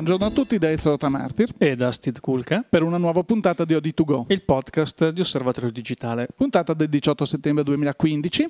Buongiorno 0.00 0.28
a 0.28 0.34
tutti 0.34 0.56
da 0.56 0.70
Ezio 0.70 0.96
Tamartir. 0.96 1.52
E 1.58 1.76
da 1.76 1.92
Steve 1.92 2.20
Kulka. 2.20 2.64
Per 2.66 2.82
una 2.82 2.96
nuova 2.96 3.22
puntata 3.22 3.66
di 3.66 3.74
OD2Go, 3.74 4.24
il 4.28 4.42
podcast 4.42 5.10
di 5.10 5.20
Osservatorio 5.20 5.70
Digitale. 5.70 6.26
Puntata 6.34 6.72
del 6.72 6.88
18 6.88 7.26
settembre 7.26 7.64
2015 7.64 8.48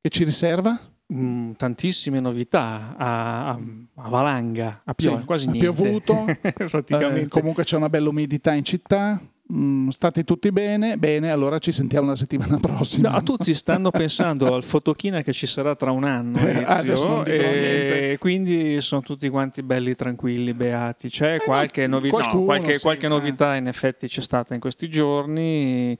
che 0.00 0.08
ci 0.08 0.24
riserva? 0.24 0.80
Mm, 1.12 1.52
tantissime 1.58 2.20
novità 2.20 2.96
a, 2.96 3.48
a, 3.48 3.60
a 3.96 4.08
valanga, 4.08 4.80
a 4.86 4.94
piove, 4.94 5.18
sì, 5.20 5.24
quasi 5.26 5.48
ha 5.48 5.50
niente. 5.50 5.72
piovuto, 5.72 6.24
praticamente. 6.40 7.20
eh, 7.20 7.28
comunque 7.28 7.64
c'è 7.64 7.76
una 7.76 7.90
bella 7.90 8.08
umidità 8.08 8.54
in 8.54 8.64
città, 8.64 9.20
Mm, 9.54 9.88
state 9.88 10.24
tutti 10.24 10.50
bene? 10.50 10.96
Bene, 10.96 11.30
allora 11.30 11.58
ci 11.58 11.72
sentiamo 11.72 12.06
la 12.06 12.16
settimana 12.16 12.56
prossima. 12.60 13.10
No, 13.10 13.22
tutti 13.22 13.52
stanno 13.52 13.90
pensando 13.90 14.54
al 14.54 14.62
fotochina 14.62 15.20
che 15.20 15.34
ci 15.34 15.46
sarà 15.46 15.74
tra 15.74 15.90
un 15.90 16.04
anno, 16.04 16.38
Eh, 16.38 16.64
Ezio, 16.66 17.22
niente. 17.22 18.12
e 18.12 18.18
quindi 18.18 18.80
sono 18.80 19.02
tutti 19.02 19.28
quanti 19.28 19.62
belli, 19.62 19.94
tranquilli, 19.94 20.54
beati. 20.54 21.10
C'è 21.10 21.38
qualche, 21.40 21.86
novi- 21.86 22.10
no, 22.10 22.44
qualche, 22.44 22.74
sì, 22.74 22.80
qualche 22.80 23.06
eh. 23.06 23.10
novità 23.10 23.54
in 23.56 23.66
effetti 23.66 24.06
c'è 24.06 24.22
stata 24.22 24.54
in 24.54 24.60
questi 24.60 24.88
giorni, 24.88 25.96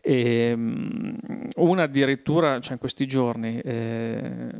e, 0.00 0.52
mm, 0.56 1.14
una 1.58 1.84
addirittura, 1.84 2.58
cioè 2.58 2.72
in 2.72 2.78
questi 2.80 3.06
giorni, 3.06 3.60
eh, 3.60 4.50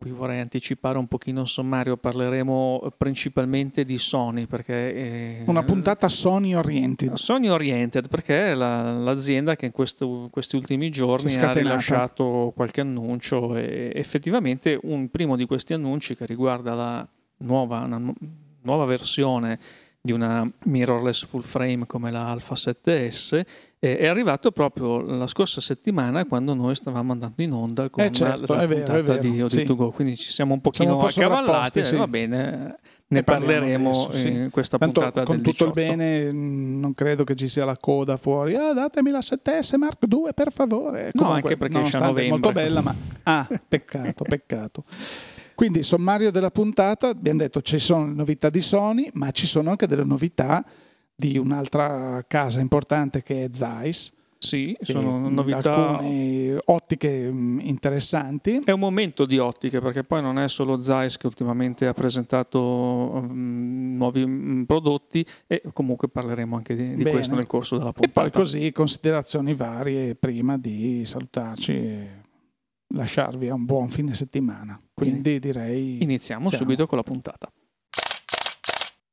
qui 0.00 0.12
vorrei 0.12 0.40
anticipare 0.40 0.96
un 0.96 1.06
pochino 1.06 1.42
il 1.42 1.46
sommario, 1.46 1.98
parleremo 1.98 2.90
principalmente 2.96 3.84
di 3.84 3.98
Sony 3.98 4.46
perché... 4.46 4.94
eh, 4.94 5.42
Una 5.44 5.62
puntata 5.62 6.08
Sony 6.08 6.54
Oriented. 6.54 7.12
Sony 7.16 7.48
Oriented 7.48 8.08
perché 8.08 8.52
è 8.52 8.54
la- 8.54 8.94
l'azienda 8.96 9.56
che 9.56 9.66
in 9.66 9.72
questo- 9.72 10.28
questi 10.30 10.56
ultimi 10.56 10.88
giorni 10.88 11.30
è 11.30 11.34
ha 11.44 11.52
rilasciato 11.52 12.50
qualche 12.56 12.80
annuncio 12.80 13.54
e 13.56 13.92
effettivamente 13.94 14.78
un 14.84 15.10
primo 15.10 15.36
di 15.36 15.44
questi 15.44 15.74
annunci 15.74 16.16
che 16.16 16.24
riguarda 16.24 16.72
la 16.72 17.06
nuova, 17.40 17.86
nuova 18.62 18.84
versione 18.86 19.58
di 20.02 20.12
una 20.12 20.50
mirrorless 20.64 21.26
full 21.26 21.42
frame 21.42 21.84
come 21.86 22.10
la 22.10 22.28
Alpha 22.28 22.54
7S 22.54 23.42
eh, 23.78 23.98
è 23.98 24.06
arrivato 24.06 24.50
proprio 24.50 25.00
la 25.02 25.26
scorsa 25.26 25.60
settimana 25.60 26.24
quando 26.24 26.54
noi 26.54 26.74
stavamo 26.74 27.12
andando 27.12 27.42
in 27.42 27.52
onda 27.52 27.90
con 27.90 28.04
Eh, 28.04 28.10
certo, 28.10 28.54
la, 28.54 28.60
la 28.60 28.66
vero, 28.66 28.84
puntata 28.84 29.20
vero, 29.20 29.46
di 29.46 29.50
sì. 29.50 29.58
OD2Go 29.58 29.90
quindi 29.90 30.16
ci 30.16 30.30
siamo 30.30 30.54
un 30.54 30.60
Siamo 30.72 30.96
pochino 30.96 30.96
un 30.96 31.00
po' 31.00 31.06
accavallati 31.06 31.84
sì. 31.84 31.96
va 31.96 32.08
bene 32.08 32.78
ne 33.10 33.24
parleremo 33.24 33.90
adesso, 33.90 34.12
sì. 34.12 34.28
in 34.28 34.50
questa 34.50 34.78
Tanto 34.78 35.00
puntata 35.00 35.24
con 35.24 35.38
tutto 35.38 35.50
18. 35.50 35.64
il 35.64 35.72
bene 35.72 36.32
mh, 36.32 36.78
non 36.78 36.94
credo 36.94 37.24
che 37.24 37.34
ci 37.34 37.48
sia 37.48 37.64
la 37.64 37.76
coda 37.76 38.16
fuori. 38.16 38.54
Ah, 38.54 38.72
datemi 38.72 39.10
la 39.10 39.18
7S 39.18 39.76
Mark 39.76 39.98
II 40.08 40.30
per 40.32 40.52
favore. 40.52 41.10
No, 41.14 41.30
anche 41.30 41.56
perché 41.56 41.80
è 41.80 42.28
molto 42.28 42.52
bella, 42.52 42.80
ma 42.82 42.94
ah, 43.24 43.48
peccato, 43.66 44.22
peccato. 44.22 44.84
Quindi 45.60 45.82
sommario 45.82 46.30
della 46.30 46.50
puntata, 46.50 47.08
abbiamo 47.08 47.40
detto 47.40 47.60
ci 47.60 47.78
sono 47.78 48.06
le 48.06 48.14
novità 48.14 48.48
di 48.48 48.62
Sony, 48.62 49.10
ma 49.12 49.30
ci 49.30 49.46
sono 49.46 49.68
anche 49.68 49.86
delle 49.86 50.04
novità 50.04 50.64
di 51.14 51.36
un'altra 51.36 52.24
casa 52.26 52.60
importante 52.60 53.22
che 53.22 53.44
è 53.44 53.48
Zeiss. 53.52 54.10
Sì, 54.38 54.74
sono 54.80 55.18
mh, 55.18 55.34
novità. 55.34 55.98
Alcune 55.98 56.58
ottiche 56.64 57.30
mh, 57.30 57.58
interessanti. 57.64 58.62
È 58.64 58.70
un 58.70 58.80
momento 58.80 59.26
di 59.26 59.36
ottiche 59.36 59.82
perché 59.82 60.02
poi 60.02 60.22
non 60.22 60.38
è 60.38 60.48
solo 60.48 60.80
Zeiss 60.80 61.18
che 61.18 61.26
ultimamente 61.26 61.86
ha 61.86 61.92
presentato 61.92 63.22
mm, 63.30 63.96
nuovi 63.98 64.26
mm, 64.26 64.62
prodotti 64.62 65.22
e 65.46 65.60
comunque 65.74 66.08
parleremo 66.08 66.56
anche 66.56 66.74
di, 66.74 66.94
di 66.94 67.04
questo 67.04 67.34
nel 67.34 67.44
corso 67.44 67.76
della 67.76 67.90
E 67.90 67.92
puntata. 67.92 68.18
poi 68.18 68.30
così 68.30 68.72
considerazioni 68.72 69.52
varie 69.52 70.14
prima 70.14 70.56
di 70.56 71.02
salutarci 71.04 71.72
e 71.72 72.08
lasciarvi 72.94 73.48
a 73.48 73.54
un 73.54 73.64
buon 73.64 73.88
fine 73.88 74.14
settimana. 74.14 74.80
Quindi 74.94 75.38
direi... 75.38 76.02
Iniziamo 76.02 76.42
Iniziamo. 76.42 76.48
subito 76.48 76.86
con 76.86 76.98
la 76.98 77.04
puntata. 77.04 77.50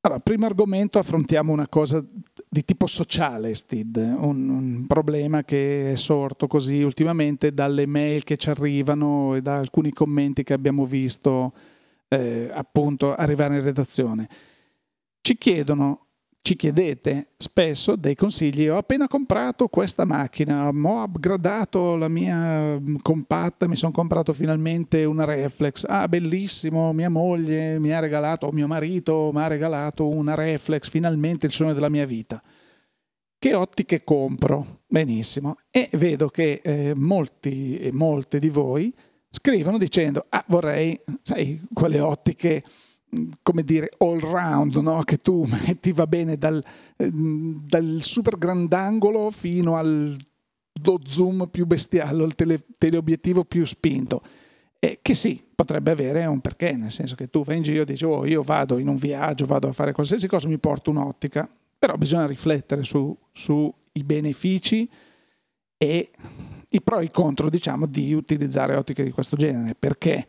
Allora, 0.02 0.22
primo 0.22 0.46
argomento 0.46 1.00
affrontiamo 1.00 1.52
una 1.52 1.68
cosa 1.68 2.04
di 2.48 2.64
tipo 2.64 2.88
sociale, 2.88 3.54
Stid, 3.54 3.98
un, 3.98 4.50
un 4.50 4.86
problema 4.88 5.44
che 5.44 5.92
è 5.92 5.96
sorto 5.98 6.48
così 6.48 6.82
ultimamente 6.82 7.54
dalle 7.54 7.86
mail 7.86 8.24
che 8.24 8.38
ci 8.38 8.50
arrivano 8.50 9.36
e 9.36 9.42
da 9.42 9.58
alcuni 9.58 9.92
commenti 9.92 10.44
che 10.44 10.54
abbiamo 10.54 10.86
visto 10.86 11.54
eh, 12.08 12.50
appunto 12.54 13.14
arrivare 13.14 13.58
in 13.58 13.64
redazione. 13.64 14.30
Ci 15.20 15.38
chiedono, 15.38 16.07
ci 16.48 16.56
chiedete 16.56 17.34
spesso 17.36 17.98
dei 17.98 18.16
consigli. 18.16 18.70
Ho 18.70 18.78
appena 18.78 19.10
comprato 19.10 19.68
questa 19.68 20.06
macchina, 20.06 20.70
ho 20.70 21.04
upgradato 21.04 21.98
la 21.98 22.08
mia 22.08 22.80
mm, 22.80 23.00
compatta, 23.02 23.68
mi 23.68 23.76
sono 23.76 23.92
comprato 23.92 24.32
finalmente 24.32 25.04
una 25.04 25.26
reflex. 25.26 25.84
Ah, 25.86 26.08
bellissimo, 26.08 26.94
mia 26.94 27.10
moglie 27.10 27.80
mi 27.80 27.92
ha 27.92 28.00
regalato, 28.00 28.46
o 28.46 28.54
mio 28.54 28.66
marito 28.66 29.30
mi 29.34 29.42
ha 29.42 29.48
regalato 29.48 30.08
una 30.08 30.36
reflex, 30.36 30.88
finalmente 30.90 31.48
il 31.48 31.52
sogno 31.52 31.74
della 31.74 31.90
mia 31.90 32.06
vita. 32.06 32.42
Che 33.38 33.54
ottiche 33.54 34.06
compro? 34.06 34.84
Benissimo. 34.88 35.58
E 35.70 35.90
vedo 35.96 36.30
che 36.30 36.62
eh, 36.64 36.94
molti 36.96 37.78
e 37.78 37.92
molte 37.92 38.40
di 38.40 38.48
voi 38.48 38.96
scrivono 39.30 39.78
dicendo, 39.78 40.26
ah, 40.30 40.46
vorrei, 40.48 40.98
sai, 41.24 41.60
quelle 41.74 42.00
ottiche 42.00 42.64
come 43.42 43.64
dire 43.64 43.90
all 44.00 44.20
round 44.20 44.76
no? 44.76 45.02
che 45.04 45.18
tu 45.18 45.46
metti 45.50 45.92
va 45.92 46.08
bene 46.08 46.38
dal, 46.38 46.64
ehm, 46.98 47.66
dal 47.66 48.00
super 48.02 48.38
grandangolo 48.38 49.32
fino 49.32 49.78
al 49.78 50.16
lo 50.84 51.00
zoom 51.06 51.48
più 51.50 51.66
bestiale 51.66 52.24
il 52.24 52.36
tele- 52.36 52.66
teleobiettivo 52.78 53.44
più 53.44 53.66
spinto. 53.66 54.22
E 54.80 55.00
che 55.02 55.16
sì 55.16 55.44
potrebbe 55.56 55.92
avere 55.92 56.26
un 56.26 56.40
perché 56.40 56.74
nel 56.74 56.92
senso 56.92 57.16
che 57.16 57.30
tu 57.30 57.44
vai 57.44 57.58
in 57.58 57.64
giro 57.64 57.82
e 57.82 57.86
dici 57.86 58.06
oh 58.06 58.28
io 58.28 58.44
vado 58.44 58.78
in 58.78 58.88
un 58.88 58.96
viaggio 58.96 59.48
vado 59.48 59.68
a 59.68 59.74
fare 59.74 59.92
qualsiasi 59.92 60.28
cosa 60.28 60.48
mi 60.48 60.60
porto 60.60 60.92
un'ottica. 60.92 61.50
Però 61.80 61.96
bisogna 61.96 62.28
riflettere 62.28 62.84
su- 62.84 63.16
sui 63.32 63.74
benefici 64.04 64.90
e 65.78 66.10
i 66.70 66.82
pro 66.82 67.00
e 67.00 67.06
i 67.06 67.12
contro 67.12 67.50
diciamo 67.50 67.86
di 67.86 68.14
utilizzare 68.14 68.76
ottiche 68.76 69.04
di 69.04 69.12
questo 69.12 69.36
genere. 69.36 69.76
Perché 69.78 70.28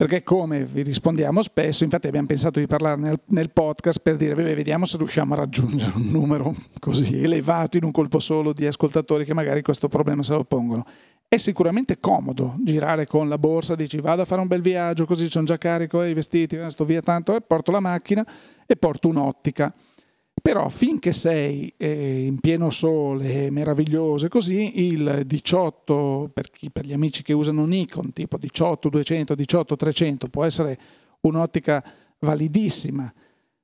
perché 0.00 0.22
come 0.22 0.64
vi 0.64 0.80
rispondiamo 0.80 1.42
spesso, 1.42 1.84
infatti 1.84 2.06
abbiamo 2.06 2.26
pensato 2.26 2.58
di 2.58 2.66
parlarne 2.66 3.08
nel, 3.08 3.20
nel 3.26 3.50
podcast 3.50 4.00
per 4.00 4.16
dire, 4.16 4.34
beh, 4.34 4.54
vediamo 4.54 4.86
se 4.86 4.96
riusciamo 4.96 5.34
a 5.34 5.36
raggiungere 5.36 5.92
un 5.94 6.06
numero 6.06 6.54
così 6.78 7.22
elevato 7.22 7.76
in 7.76 7.84
un 7.84 7.90
colpo 7.90 8.18
solo 8.18 8.54
di 8.54 8.64
ascoltatori 8.64 9.26
che 9.26 9.34
magari 9.34 9.60
questo 9.60 9.88
problema 9.88 10.22
se 10.22 10.32
lo 10.32 10.44
pongono. 10.44 10.86
È 11.28 11.36
sicuramente 11.36 11.98
comodo 11.98 12.56
girare 12.64 13.06
con 13.06 13.28
la 13.28 13.36
borsa, 13.36 13.74
dici 13.74 14.00
vado 14.00 14.22
a 14.22 14.24
fare 14.24 14.40
un 14.40 14.46
bel 14.46 14.62
viaggio, 14.62 15.04
così 15.04 15.28
sono 15.28 15.44
già 15.44 15.58
carico, 15.58 16.02
eh, 16.02 16.08
i 16.08 16.14
vestiti, 16.14 16.56
eh, 16.56 16.70
sto 16.70 16.86
via 16.86 17.02
tanto, 17.02 17.36
e 17.36 17.42
porto 17.42 17.70
la 17.70 17.80
macchina 17.80 18.26
e 18.66 18.76
porto 18.76 19.06
un'ottica. 19.06 19.70
Però 20.40 20.68
finché 20.68 21.12
sei 21.12 21.72
eh, 21.76 22.24
in 22.24 22.38
pieno 22.40 22.70
sole, 22.70 23.50
meraviglioso 23.50 24.26
e 24.26 24.28
così, 24.28 24.86
il 24.86 25.22
18, 25.26 26.30
per, 26.32 26.50
chi, 26.50 26.70
per 26.70 26.86
gli 26.86 26.92
amici 26.92 27.22
che 27.22 27.32
usano 27.32 27.66
Nikon, 27.66 28.12
tipo 28.12 28.38
18 28.38 28.88
200, 28.88 29.34
18 29.34 29.76
300, 29.76 30.28
può 30.28 30.44
essere 30.44 30.78
un'ottica 31.20 31.84
validissima. 32.20 33.12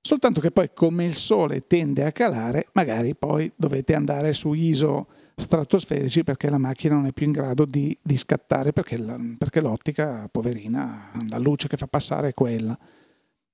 Soltanto 0.01 0.41
che 0.41 0.51
poi 0.51 0.71
come 0.73 1.05
il 1.05 1.15
sole 1.15 1.67
tende 1.67 2.05
a 2.05 2.13
calare, 2.13 2.69
magari 2.73 3.15
poi 3.17 3.51
dovete 3.57 3.95
andare 3.95 4.33
su 4.33 4.53
ISO 4.53 5.09
stratosferici 5.35 6.25
perché 6.25 6.49
la 6.49 6.59
macchina 6.59 6.95
non 6.95 7.07
è 7.07 7.13
più 7.13 7.27
in 7.27 7.33
grado 7.33 7.65
di, 7.65 7.97
di 8.01 8.17
scattare 8.17 8.73
perché, 8.73 8.97
la- 8.99 9.19
perché 9.37 9.61
l'ottica, 9.61 10.29
poverina, 10.31 11.11
la 11.29 11.39
luce 11.39 11.69
che 11.69 11.77
fa 11.77 11.87
passare 11.87 12.29
è 12.29 12.35
quella. 12.35 12.79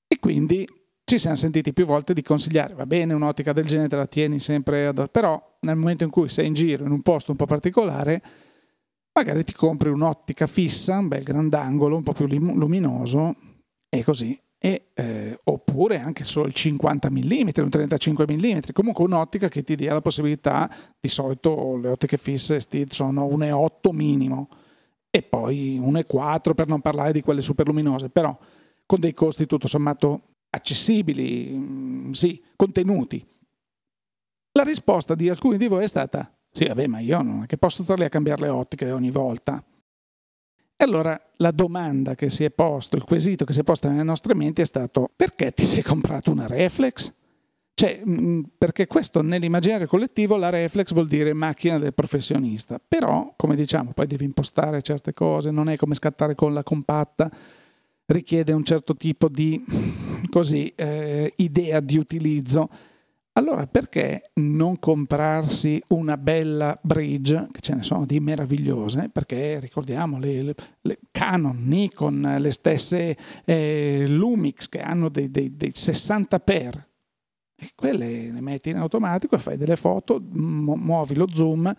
E 0.06 0.18
quindi 0.18 0.66
ci 1.12 1.18
siamo 1.18 1.36
sentiti 1.36 1.74
più 1.74 1.84
volte 1.84 2.14
di 2.14 2.22
consigliare, 2.22 2.72
va 2.72 2.86
bene, 2.86 3.12
un'ottica 3.12 3.52
del 3.52 3.66
genere 3.66 3.86
te 3.86 3.96
la 3.96 4.06
tieni 4.06 4.40
sempre, 4.40 4.86
ad... 4.86 5.10
però 5.10 5.56
nel 5.60 5.76
momento 5.76 6.04
in 6.04 6.10
cui 6.10 6.30
sei 6.30 6.46
in 6.46 6.54
giro 6.54 6.84
in 6.84 6.90
un 6.90 7.02
posto 7.02 7.32
un 7.32 7.36
po' 7.36 7.44
particolare, 7.44 8.22
magari 9.12 9.44
ti 9.44 9.52
compri 9.52 9.90
un'ottica 9.90 10.46
fissa, 10.46 10.96
un 10.96 11.08
bel 11.08 11.22
grandangolo, 11.22 11.96
un 11.96 12.02
po' 12.02 12.12
più 12.14 12.26
luminoso 12.26 13.36
e 13.90 14.02
così. 14.02 14.40
E, 14.56 14.86
eh, 14.94 15.38
oppure 15.44 15.98
anche 15.98 16.24
solo 16.24 16.46
il 16.46 16.54
50 16.54 17.10
mm, 17.10 17.48
un 17.56 17.68
35 17.68 18.24
mm, 18.26 18.58
comunque 18.72 19.04
un'ottica 19.04 19.48
che 19.48 19.62
ti 19.64 19.74
dia 19.74 19.92
la 19.92 20.00
possibilità, 20.00 20.74
di 20.98 21.10
solito 21.10 21.76
le 21.76 21.90
ottiche 21.90 22.16
fisse 22.16 22.58
sono 22.88 23.26
1,8 23.26 23.92
minimo 23.92 24.48
e 25.10 25.20
poi 25.20 25.78
1,4 25.78 26.54
per 26.54 26.68
non 26.68 26.80
parlare 26.80 27.12
di 27.12 27.20
quelle 27.20 27.42
super 27.42 27.66
luminose, 27.66 28.08
però 28.08 28.34
con 28.86 28.98
dei 28.98 29.12
costi 29.12 29.44
tutto 29.44 29.66
sommato 29.66 30.31
accessibili, 30.54 31.50
mm, 31.52 32.12
sì, 32.12 32.42
contenuti. 32.54 33.24
La 34.52 34.64
risposta 34.64 35.14
di 35.14 35.28
alcuni 35.28 35.56
di 35.56 35.66
voi 35.66 35.84
è 35.84 35.88
stata: 35.88 36.30
sì, 36.50 36.66
vabbè, 36.66 36.86
ma 36.86 37.00
io 37.00 37.22
non 37.22 37.42
è 37.42 37.46
che 37.46 37.56
posso 37.56 37.82
starli 37.82 38.04
a 38.04 38.08
cambiare 38.08 38.42
le 38.42 38.48
ottiche 38.48 38.90
ogni 38.90 39.10
volta. 39.10 39.64
E 40.76 40.84
allora 40.84 41.18
la 41.36 41.52
domanda 41.52 42.14
che 42.14 42.28
si 42.28 42.44
è 42.44 42.50
posto, 42.50 42.96
il 42.96 43.04
quesito 43.04 43.44
che 43.44 43.52
si 43.52 43.60
è 43.60 43.62
posto 43.62 43.88
nelle 43.88 44.02
nostre 44.02 44.34
menti 44.34 44.60
è 44.60 44.66
stato: 44.66 45.10
perché 45.16 45.52
ti 45.52 45.64
sei 45.64 45.82
comprato 45.82 46.30
una 46.30 46.46
reflex? 46.46 47.12
Cioè, 47.74 48.04
mh, 48.04 48.50
perché 48.58 48.86
questo 48.86 49.22
nell'immaginario 49.22 49.86
collettivo 49.86 50.36
la 50.36 50.50
reflex 50.50 50.92
vuol 50.92 51.08
dire 51.08 51.32
macchina 51.32 51.78
del 51.78 51.94
professionista, 51.94 52.78
però, 52.86 53.32
come 53.36 53.56
diciamo, 53.56 53.92
poi 53.92 54.06
devi 54.06 54.24
impostare 54.24 54.82
certe 54.82 55.14
cose, 55.14 55.50
non 55.50 55.70
è 55.70 55.76
come 55.76 55.94
scattare 55.94 56.34
con 56.34 56.52
la 56.52 56.62
compatta 56.62 57.30
richiede 58.12 58.52
un 58.52 58.64
certo 58.64 58.94
tipo 58.94 59.28
di 59.28 59.62
così, 60.30 60.72
eh, 60.74 61.32
idea 61.36 61.80
di 61.80 61.96
utilizzo. 61.96 62.68
Allora 63.34 63.66
perché 63.66 64.30
non 64.34 64.78
comprarsi 64.78 65.82
una 65.88 66.18
bella 66.18 66.78
bridge, 66.82 67.48
che 67.50 67.60
ce 67.60 67.74
ne 67.74 67.82
sono 67.82 68.04
di 68.04 68.20
meravigliose, 68.20 69.08
perché 69.10 69.58
ricordiamo 69.58 70.18
le, 70.18 70.42
le, 70.42 70.54
le 70.82 70.98
Canon, 71.10 71.64
Nikon, 71.64 72.36
le 72.38 72.50
stesse 72.50 73.16
eh, 73.46 74.04
Lumix 74.06 74.68
che 74.68 74.80
hanno 74.80 75.08
dei, 75.08 75.30
dei, 75.30 75.56
dei 75.56 75.70
60 75.72 76.40
per, 76.40 76.88
e 77.56 77.72
quelle 77.74 78.30
le 78.30 78.40
metti 78.42 78.68
in 78.68 78.76
automatico 78.76 79.34
e 79.34 79.38
fai 79.38 79.56
delle 79.56 79.76
foto, 79.76 80.20
mu- 80.32 80.74
muovi 80.74 81.14
lo 81.14 81.26
zoom, 81.32 81.72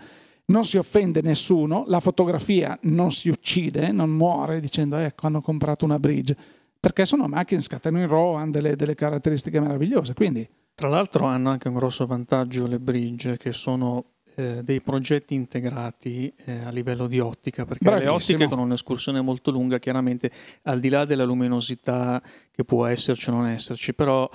non 0.45 0.65
si 0.65 0.77
offende 0.77 1.21
nessuno, 1.21 1.83
la 1.87 1.99
fotografia 1.99 2.77
non 2.83 3.11
si 3.11 3.29
uccide, 3.29 3.91
non 3.91 4.09
muore 4.09 4.59
dicendo 4.59 4.97
ecco 4.97 5.27
hanno 5.27 5.41
comprato 5.41 5.85
una 5.85 5.99
bridge, 5.99 6.35
perché 6.79 7.05
sono 7.05 7.27
macchine 7.27 7.61
scattano 7.61 7.99
in 7.99 8.07
RAW, 8.07 8.33
hanno 8.33 8.51
delle, 8.51 8.75
delle 8.75 8.95
caratteristiche 8.95 9.59
meravigliose. 9.59 10.13
Quindi... 10.13 10.47
Tra 10.75 10.89
l'altro 10.89 11.27
hanno 11.27 11.51
anche 11.51 11.67
un 11.67 11.75
grosso 11.75 12.07
vantaggio 12.07 12.65
le 12.65 12.79
bridge 12.79 13.37
che 13.37 13.53
sono 13.53 14.13
eh, 14.35 14.63
dei 14.63 14.81
progetti 14.81 15.35
integrati 15.35 16.33
eh, 16.45 16.63
a 16.63 16.71
livello 16.71 17.07
di 17.07 17.19
ottica, 17.19 17.65
perché 17.65 17.85
Bravissimo. 17.85 18.11
le 18.11 18.17
ottiche 18.17 18.47
con 18.47 18.57
un'escursione 18.57 19.21
molto 19.21 19.51
lunga, 19.51 19.77
chiaramente 19.77 20.31
al 20.63 20.79
di 20.79 20.89
là 20.89 21.05
della 21.05 21.23
luminosità 21.23 22.21
che 22.51 22.63
può 22.63 22.85
esserci 22.85 23.29
o 23.29 23.33
non 23.33 23.45
esserci, 23.45 23.93
però 23.93 24.27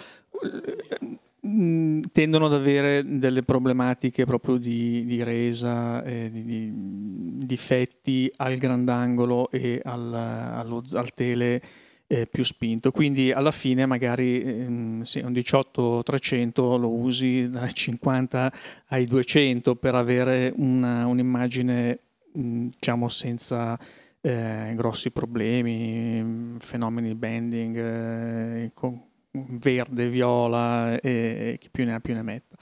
eh, 0.43 1.19
Tendono 2.13 2.47
ad 2.47 2.53
avere 2.53 3.03
delle 3.19 3.43
problematiche 3.43 4.25
proprio 4.27 4.57
di, 4.57 5.05
di 5.07 5.23
resa, 5.23 6.03
eh, 6.03 6.31
di, 6.31 6.45
di, 6.45 6.73
difetti 7.47 8.31
al 8.37 8.57
grandangolo 8.57 9.51
e 9.51 9.81
al, 9.83 10.13
allo, 10.13 10.85
al 10.93 11.15
tele 11.15 11.63
eh, 12.09 12.27
più 12.27 12.43
spinto. 12.43 12.91
Quindi 12.91 13.31
alla 13.31 13.53
fine 13.53 13.87
magari 13.87 14.43
ehm, 14.43 15.03
sì, 15.03 15.21
un 15.21 15.33
18-300 15.33 16.79
lo 16.79 16.91
usi 16.91 17.49
dai 17.49 17.73
50 17.73 18.53
ai 18.89 19.05
200 19.05 19.77
per 19.77 19.95
avere 19.95 20.53
una, 20.57 21.07
un'immagine 21.07 21.99
mh, 22.33 22.67
diciamo 22.71 23.09
senza 23.09 23.79
eh, 24.21 24.73
grossi 24.75 25.11
problemi, 25.11 26.57
fenomeni 26.59 27.09
di 27.09 27.15
bending, 27.15 27.77
eh, 27.77 28.71
con, 28.75 29.01
verde, 29.49 30.09
viola 30.09 30.99
e 31.01 31.57
chi 31.59 31.69
più 31.71 31.85
ne 31.85 31.95
ha 31.95 32.01
più 32.01 32.15
ne 32.15 32.23
metta. 32.23 32.57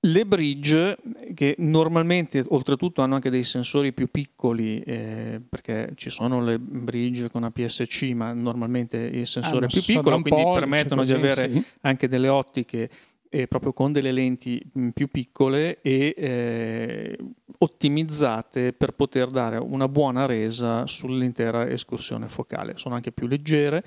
Le 0.00 0.24
bridge, 0.24 0.96
che 1.34 1.56
normalmente 1.58 2.44
oltretutto 2.48 3.02
hanno 3.02 3.16
anche 3.16 3.30
dei 3.30 3.42
sensori 3.42 3.92
più 3.92 4.08
piccoli, 4.08 4.80
eh, 4.80 5.40
perché 5.46 5.90
ci 5.96 6.08
sono 6.08 6.40
le 6.40 6.60
bridge 6.60 7.28
con 7.28 7.42
APS-C, 7.42 8.12
ma 8.14 8.32
normalmente 8.32 8.96
il 8.96 9.26
sensore 9.26 9.66
è 9.66 9.68
più 9.68 9.82
piccolo, 9.82 10.20
quindi 10.20 10.42
permettono 10.54 11.00
così, 11.00 11.14
di 11.14 11.18
avere 11.18 11.52
sì. 11.52 11.64
anche 11.80 12.06
delle 12.06 12.28
ottiche 12.28 12.88
eh, 13.28 13.46
proprio 13.46 13.72
con 13.72 13.92
delle 13.92 14.12
lenti 14.12 14.62
mh, 14.72 14.90
più 14.90 15.08
piccole 15.08 15.80
e 15.82 16.14
eh, 16.16 17.18
ottimizzate 17.58 18.72
per 18.72 18.92
poter 18.92 19.28
dare 19.28 19.56
una 19.58 19.88
buona 19.88 20.26
resa 20.26 20.86
sull'intera 20.86 21.68
escursione 21.68 22.28
focale. 22.28 22.74
Sono 22.76 22.94
anche 22.94 23.12
più 23.12 23.26
leggere 23.26 23.84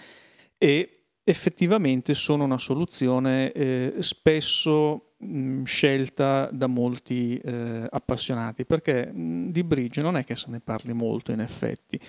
e 0.58 1.01
effettivamente 1.24 2.14
sono 2.14 2.44
una 2.44 2.58
soluzione 2.58 3.52
eh, 3.52 3.94
spesso 4.00 5.14
mh, 5.18 5.64
scelta 5.64 6.50
da 6.52 6.68
molti 6.68 7.38
eh, 7.38 7.88
appassionati, 7.90 8.66
perché 8.66 9.12
mh, 9.12 9.52
di 9.52 9.64
bridge 9.64 10.02
non 10.02 10.18
è 10.18 10.24
che 10.24 10.36
se 10.36 10.50
ne 10.50 10.60
parli 10.60 10.94
molto 10.94 11.32
in 11.32 11.40
effetti, 11.40 12.00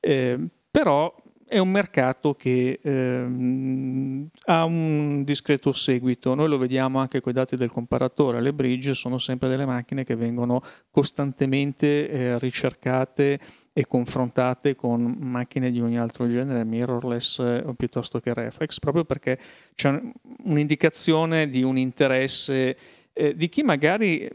eh, 0.00 0.38
però 0.70 1.14
è 1.52 1.58
un 1.58 1.68
mercato 1.68 2.32
che 2.32 2.80
ehm, 2.82 4.26
ha 4.46 4.64
un 4.64 5.22
discreto 5.22 5.72
seguito, 5.72 6.34
noi 6.34 6.48
lo 6.48 6.56
vediamo 6.56 6.98
anche 6.98 7.20
con 7.20 7.32
i 7.32 7.34
dati 7.34 7.56
del 7.56 7.70
comparatore, 7.70 8.40
le 8.40 8.54
bridge 8.54 8.94
sono 8.94 9.18
sempre 9.18 9.50
delle 9.50 9.66
macchine 9.66 10.02
che 10.02 10.16
vengono 10.16 10.62
costantemente 10.90 12.08
eh, 12.08 12.38
ricercate 12.38 13.38
e 13.72 13.86
confrontate 13.86 14.74
con 14.74 15.02
macchine 15.02 15.70
di 15.70 15.80
ogni 15.80 15.98
altro 15.98 16.28
genere, 16.28 16.64
mirrorless 16.64 17.38
eh, 17.38 17.62
o 17.64 17.74
piuttosto 17.74 18.20
che 18.20 18.34
reflex, 18.34 18.78
proprio 18.78 19.04
perché 19.04 19.38
c'è 19.74 19.98
un'indicazione 20.44 21.48
di 21.48 21.62
un 21.62 21.78
interesse 21.78 22.76
eh, 23.12 23.34
di 23.34 23.48
chi 23.48 23.62
magari 23.62 24.28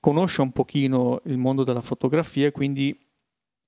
conosce 0.00 0.40
un 0.40 0.52
pochino 0.52 1.20
il 1.24 1.38
mondo 1.38 1.64
della 1.64 1.80
fotografia 1.80 2.46
e 2.46 2.52
quindi 2.52 2.96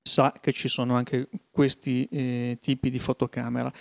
sa 0.02 0.32
che 0.40 0.52
ci 0.52 0.68
sono 0.68 0.94
anche 0.94 1.28
questi 1.50 2.08
eh, 2.10 2.58
tipi 2.60 2.90
di 2.90 2.98
fotocamera. 2.98 3.72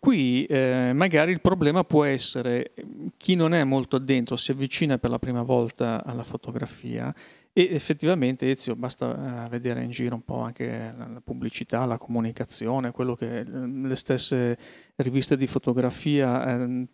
Qui 0.00 0.44
eh, 0.46 0.90
magari 0.92 1.30
il 1.30 1.40
problema 1.40 1.84
può 1.84 2.02
essere 2.02 2.72
chi 3.16 3.36
non 3.36 3.54
è 3.54 3.62
molto 3.62 3.94
addentro, 3.94 4.34
si 4.34 4.50
avvicina 4.50 4.98
per 4.98 5.10
la 5.10 5.20
prima 5.20 5.42
volta 5.42 6.04
alla 6.04 6.24
fotografia 6.24 7.14
e 7.52 7.68
effettivamente 7.70 8.50
Ezio 8.50 8.74
basta 8.74 9.44
uh, 9.46 9.48
vedere 9.48 9.84
in 9.84 9.90
giro 9.90 10.16
un 10.16 10.24
po' 10.24 10.40
anche 10.40 10.94
la 10.96 11.20
pubblicità, 11.22 11.84
la 11.84 11.96
comunicazione, 11.96 12.90
quello 12.90 13.14
che 13.14 13.44
le 13.44 13.96
stesse 13.96 14.58
riviste 14.96 15.36
di 15.36 15.46
fotografia 15.46 16.60
eh, 16.60 16.88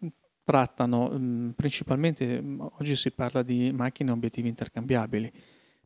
trattano. 0.45 1.11
Mm, 1.11 1.51
principalmente 1.51 2.41
mm, 2.43 2.61
oggi 2.61 2.97
si 2.97 3.13
parla 3.13 3.43
di 3.43 3.73
macchine 3.73 4.11
e 4.11 4.13
obiettivi 4.13 4.49
intercambiabili 4.49 5.33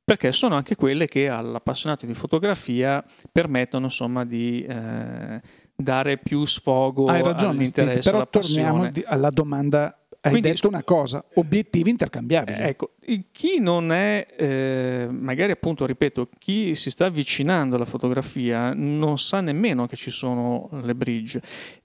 perché 0.08 0.32
sono 0.32 0.54
anche 0.54 0.74
quelle 0.74 1.06
che 1.06 1.28
all'appassionato 1.28 2.06
di 2.06 2.14
fotografia 2.14 3.04
permettono 3.30 3.84
insomma 3.84 4.24
di 4.24 4.62
eh, 4.62 5.38
dare 5.80 6.18
più 6.18 6.44
sfogo 6.44 7.06
Hai 7.06 7.22
ragione, 7.22 7.52
all'interesse 7.52 8.00
Steve, 8.00 8.16
però 8.16 8.28
torniamo 8.28 8.90
alla 9.06 9.30
domanda 9.30 9.98
hai 10.20 10.32
Quindi, 10.32 10.48
detto 10.48 10.66
una 10.66 10.82
cosa, 10.82 11.24
obiettivi 11.34 11.90
intercambiabili. 11.90 12.60
Ecco, 12.60 12.94
chi 13.30 13.60
non 13.60 13.92
è, 13.92 14.26
eh, 14.36 15.06
magari 15.08 15.52
appunto, 15.52 15.86
ripeto, 15.86 16.28
chi 16.38 16.74
si 16.74 16.90
sta 16.90 17.06
avvicinando 17.06 17.76
alla 17.76 17.84
fotografia 17.84 18.72
non 18.74 19.16
sa 19.18 19.40
nemmeno 19.40 19.86
che 19.86 19.94
ci 19.94 20.10
sono 20.10 20.68
le 20.82 20.96
bridge. 20.96 21.40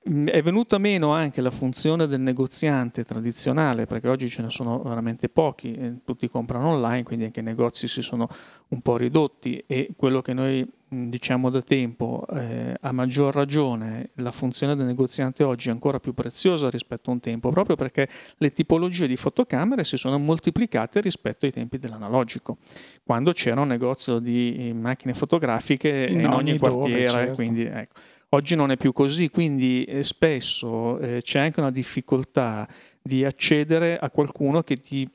Mm, 0.09 0.27
è 0.27 0.41
venuta 0.41 0.79
meno 0.79 1.11
anche 1.13 1.41
la 1.41 1.51
funzione 1.51 2.07
del 2.07 2.21
negoziante 2.21 3.03
tradizionale, 3.03 3.85
perché 3.85 4.09
oggi 4.09 4.27
ce 4.29 4.41
ne 4.41 4.49
sono 4.49 4.81
veramente 4.81 5.29
pochi, 5.29 5.73
eh, 5.75 5.93
tutti 6.03 6.27
comprano 6.27 6.69
online, 6.69 7.03
quindi 7.03 7.25
anche 7.25 7.41
i 7.41 7.43
negozi 7.43 7.87
si 7.87 8.01
sono 8.01 8.27
un 8.69 8.81
po' 8.81 8.97
ridotti 8.97 9.63
e 9.67 9.89
quello 9.95 10.21
che 10.21 10.33
noi 10.33 10.67
diciamo 11.09 11.49
da 11.49 11.61
tempo, 11.61 12.25
eh, 12.33 12.75
a 12.79 12.91
maggior 12.91 13.33
ragione 13.33 14.09
la 14.15 14.31
funzione 14.31 14.75
del 14.75 14.85
negoziante 14.85 15.43
oggi 15.43 15.69
è 15.69 15.71
ancora 15.71 15.99
più 15.99 16.13
preziosa 16.13 16.69
rispetto 16.69 17.09
a 17.09 17.13
un 17.13 17.19
tempo, 17.19 17.49
proprio 17.49 17.75
perché 17.75 18.07
le 18.37 18.51
tipologie 18.51 19.07
di 19.07 19.15
fotocamere 19.15 19.83
si 19.83 19.97
sono 19.97 20.17
moltiplicate 20.17 21.01
rispetto 21.01 21.45
ai 21.45 21.51
tempi 21.51 21.77
dell'analogico, 21.77 22.57
quando 23.03 23.31
c'era 23.33 23.61
un 23.61 23.67
negozio 23.67 24.19
di 24.19 24.71
macchine 24.75 25.13
fotografiche 25.13 26.07
in, 26.09 26.19
in 26.19 26.25
ogni, 26.27 26.51
ogni 26.51 26.57
quartiere. 26.57 26.95
Dove, 26.95 27.09
certo. 27.09 27.33
quindi, 27.35 27.63
ecco. 27.63 27.99
Oggi 28.29 28.55
non 28.55 28.71
è 28.71 28.77
più 28.77 28.93
così, 28.93 29.29
quindi 29.29 29.83
eh, 29.83 30.01
spesso 30.01 30.97
eh, 30.97 31.21
c'è 31.21 31.39
anche 31.39 31.59
una 31.59 31.69
difficoltà 31.69 32.67
di 32.99 33.23
accedere 33.23 33.99
a 33.99 34.09
qualcuno 34.09 34.63
che 34.63 34.77
ti 34.77 35.07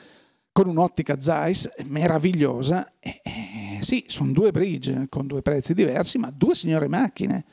con 0.52 0.68
un'ottica 0.68 1.18
Zeiss 1.18 1.68
meravigliosa. 1.86 2.92
E, 3.00 3.20
e, 3.24 3.78
sì, 3.80 4.04
sono 4.06 4.30
due 4.30 4.52
bridge 4.52 5.06
con 5.08 5.26
due 5.26 5.42
prezzi 5.42 5.74
diversi, 5.74 6.16
ma 6.18 6.30
due 6.30 6.54
signore 6.54 6.86
macchine 6.86 7.38
eh, 7.38 7.44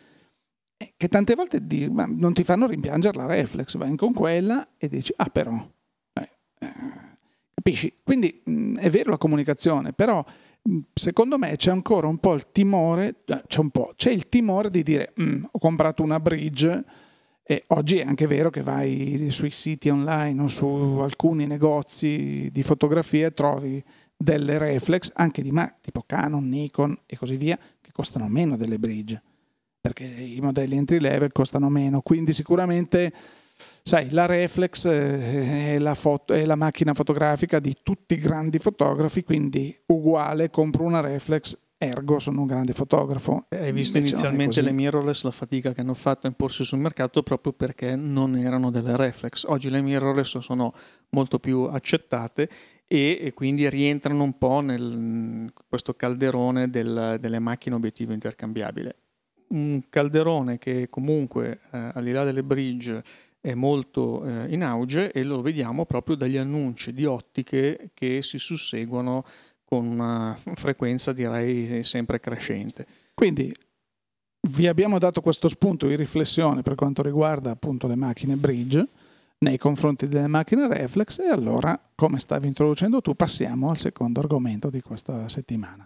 che 0.98 1.08
tante 1.08 1.36
volte 1.36 1.65
di, 1.65 1.89
non 1.89 2.34
ti 2.34 2.44
fanno 2.44 2.68
rimpiangere 2.68 3.18
la 3.18 3.25
reflex, 3.25 3.77
vai 3.77 3.96
con 3.96 4.13
quella 4.13 4.70
e 4.77 4.88
dici, 4.88 5.13
ah 5.15 5.30
però, 5.30 5.53
eh, 6.13 6.30
eh, 6.60 6.74
capisci? 7.53 7.94
Quindi 8.03 8.42
mh, 8.44 8.77
è 8.77 8.89
vero 8.89 9.12
la 9.12 9.18
comunicazione, 9.18 9.94
però 9.94 10.24
mh, 10.62 10.80
secondo 10.94 11.38
me 11.38 11.56
c'è 11.56 11.72
ancora 11.72 12.08
un 12.08 12.18
po' 12.18 12.34
il 12.34 12.51
timore, 12.51 13.24
eh, 13.25 13.44
c'è 13.48 13.60
un 13.60 13.70
po', 13.70 13.94
c'è 13.96 14.12
il 14.12 14.30
timore 14.30 14.70
di 14.70 14.84
dire, 14.84 15.13
ho 15.51 15.60
comprato 15.60 16.03
una 16.03 16.20
bridge 16.20 16.84
e 17.46 17.63
oggi 17.68 17.98
è 17.98 18.06
anche 18.06 18.25
vero 18.25 18.50
che 18.50 18.63
vai 18.63 19.27
sui 19.30 19.51
siti 19.51 19.89
online 19.89 20.44
o 20.44 20.48
su 20.48 20.65
alcuni 20.65 21.46
negozi 21.46 22.50
di 22.51 22.63
fotografia 22.63 23.27
e 23.27 23.34
trovi 23.34 23.84
delle 24.15 24.58
reflex 24.58 25.12
anche 25.15 25.42
di 25.42 25.51
marca 25.51 25.77
tipo 25.82 26.03
Canon, 26.06 26.48
Nikon 26.48 26.98
e 27.06 27.18
così 27.18 27.36
via 27.36 27.58
che 27.82 27.92
costano 27.92 28.30
meno 28.30 28.56
delle 28.56 28.80
bridge 28.80 29.22
perché 29.83 30.05
i 30.05 30.39
modelli 30.39 30.77
entry 30.77 31.01
level 31.01 31.33
costano 31.33 31.67
meno 31.67 31.99
quindi 31.99 32.31
sicuramente 32.31 33.11
sai 33.83 34.11
la 34.11 34.25
reflex 34.25 34.87
è 34.87 35.77
la, 35.77 35.93
foto, 35.93 36.31
è 36.31 36.45
la 36.45 36.55
macchina 36.55 36.93
fotografica 36.93 37.59
di 37.59 37.75
tutti 37.83 38.13
i 38.13 38.17
grandi 38.17 38.59
fotografi 38.59 39.25
quindi 39.25 39.77
uguale 39.87 40.49
compro 40.49 40.85
una 40.85 41.01
reflex 41.01 41.57
ergo 41.77 42.19
sono 42.19 42.41
un 42.41 42.47
grande 42.47 42.71
fotografo. 42.71 43.47
Hai 43.49 43.73
visto 43.73 43.97
Invece 43.97 44.13
inizialmente 44.13 44.61
le 44.61 44.71
mirrorless, 44.71 45.23
la 45.23 45.31
fatica 45.31 45.73
che 45.73 45.81
hanno 45.81 45.93
fatto 45.93 46.27
a 46.27 46.29
imporsi 46.29 46.63
sul 46.63 46.79
mercato 46.79 47.23
proprio 47.23 47.51
perché 47.51 47.97
non 47.97 48.37
erano 48.37 48.71
delle 48.71 48.95
reflex. 48.95 49.43
Oggi 49.47 49.69
le 49.69 49.81
mirrorless 49.81 50.37
sono 50.37 50.73
molto 51.09 51.39
più 51.39 51.63
accettate 51.63 52.49
e, 52.87 53.33
quindi 53.35 53.69
rientrano 53.69 54.23
un 54.23 54.37
po' 54.37 54.61
in 54.61 55.51
questo 55.67 55.93
calderone 55.93 56.69
del, 56.69 57.17
delle 57.19 57.39
macchine 57.39 57.75
obiettivo 57.75 58.13
intercambiabile. 58.13 58.95
Un 59.53 59.83
calderone 59.89 60.57
che 60.57 60.89
comunque 60.89 61.60
eh, 61.72 61.91
al 61.93 62.03
di 62.03 62.12
là 62.12 62.24
delle 62.24 62.43
bridge 62.43 63.03
è 63.39 63.53
molto 63.53 64.24
eh, 64.25 64.53
in 64.53 64.63
auge 64.63 65.12
e 65.12 65.24
lo 65.24 65.41
vediamo 65.41 65.86
proprio 65.86 66.15
dagli 66.15 66.38
annunci 66.38 66.93
di 66.93 67.05
ottiche 67.05 67.91
che 67.93 68.24
si 68.24 68.39
susseguono 68.39 69.24
con 69.65 69.86
una 69.86 70.38
frequenza 70.53 71.13
direi 71.13 71.83
sempre 71.83 72.19
crescente. 72.19 72.86
Quindi 73.13 73.53
vi 74.50 74.67
abbiamo 74.67 74.98
dato 74.98 75.22
questo 75.22 75.48
spunto 75.48 75.88
di 75.88 75.95
riflessione 75.95 76.62
per 76.62 76.75
quanto 76.75 77.01
riguarda 77.01 77.51
appunto 77.51 77.88
le 77.88 77.95
macchine 77.95 78.36
bridge 78.36 78.88
nei 79.39 79.57
confronti 79.57 80.07
delle 80.07 80.27
macchine 80.27 80.67
reflex 80.67 81.19
e 81.19 81.27
allora, 81.27 81.79
come 81.95 82.19
stavi 82.19 82.48
introducendo 82.48 83.01
tu, 83.01 83.13
passiamo 83.13 83.69
al 83.69 83.77
secondo 83.77 84.19
argomento 84.19 84.69
di 84.69 84.81
questa 84.81 85.27
settimana. 85.27 85.86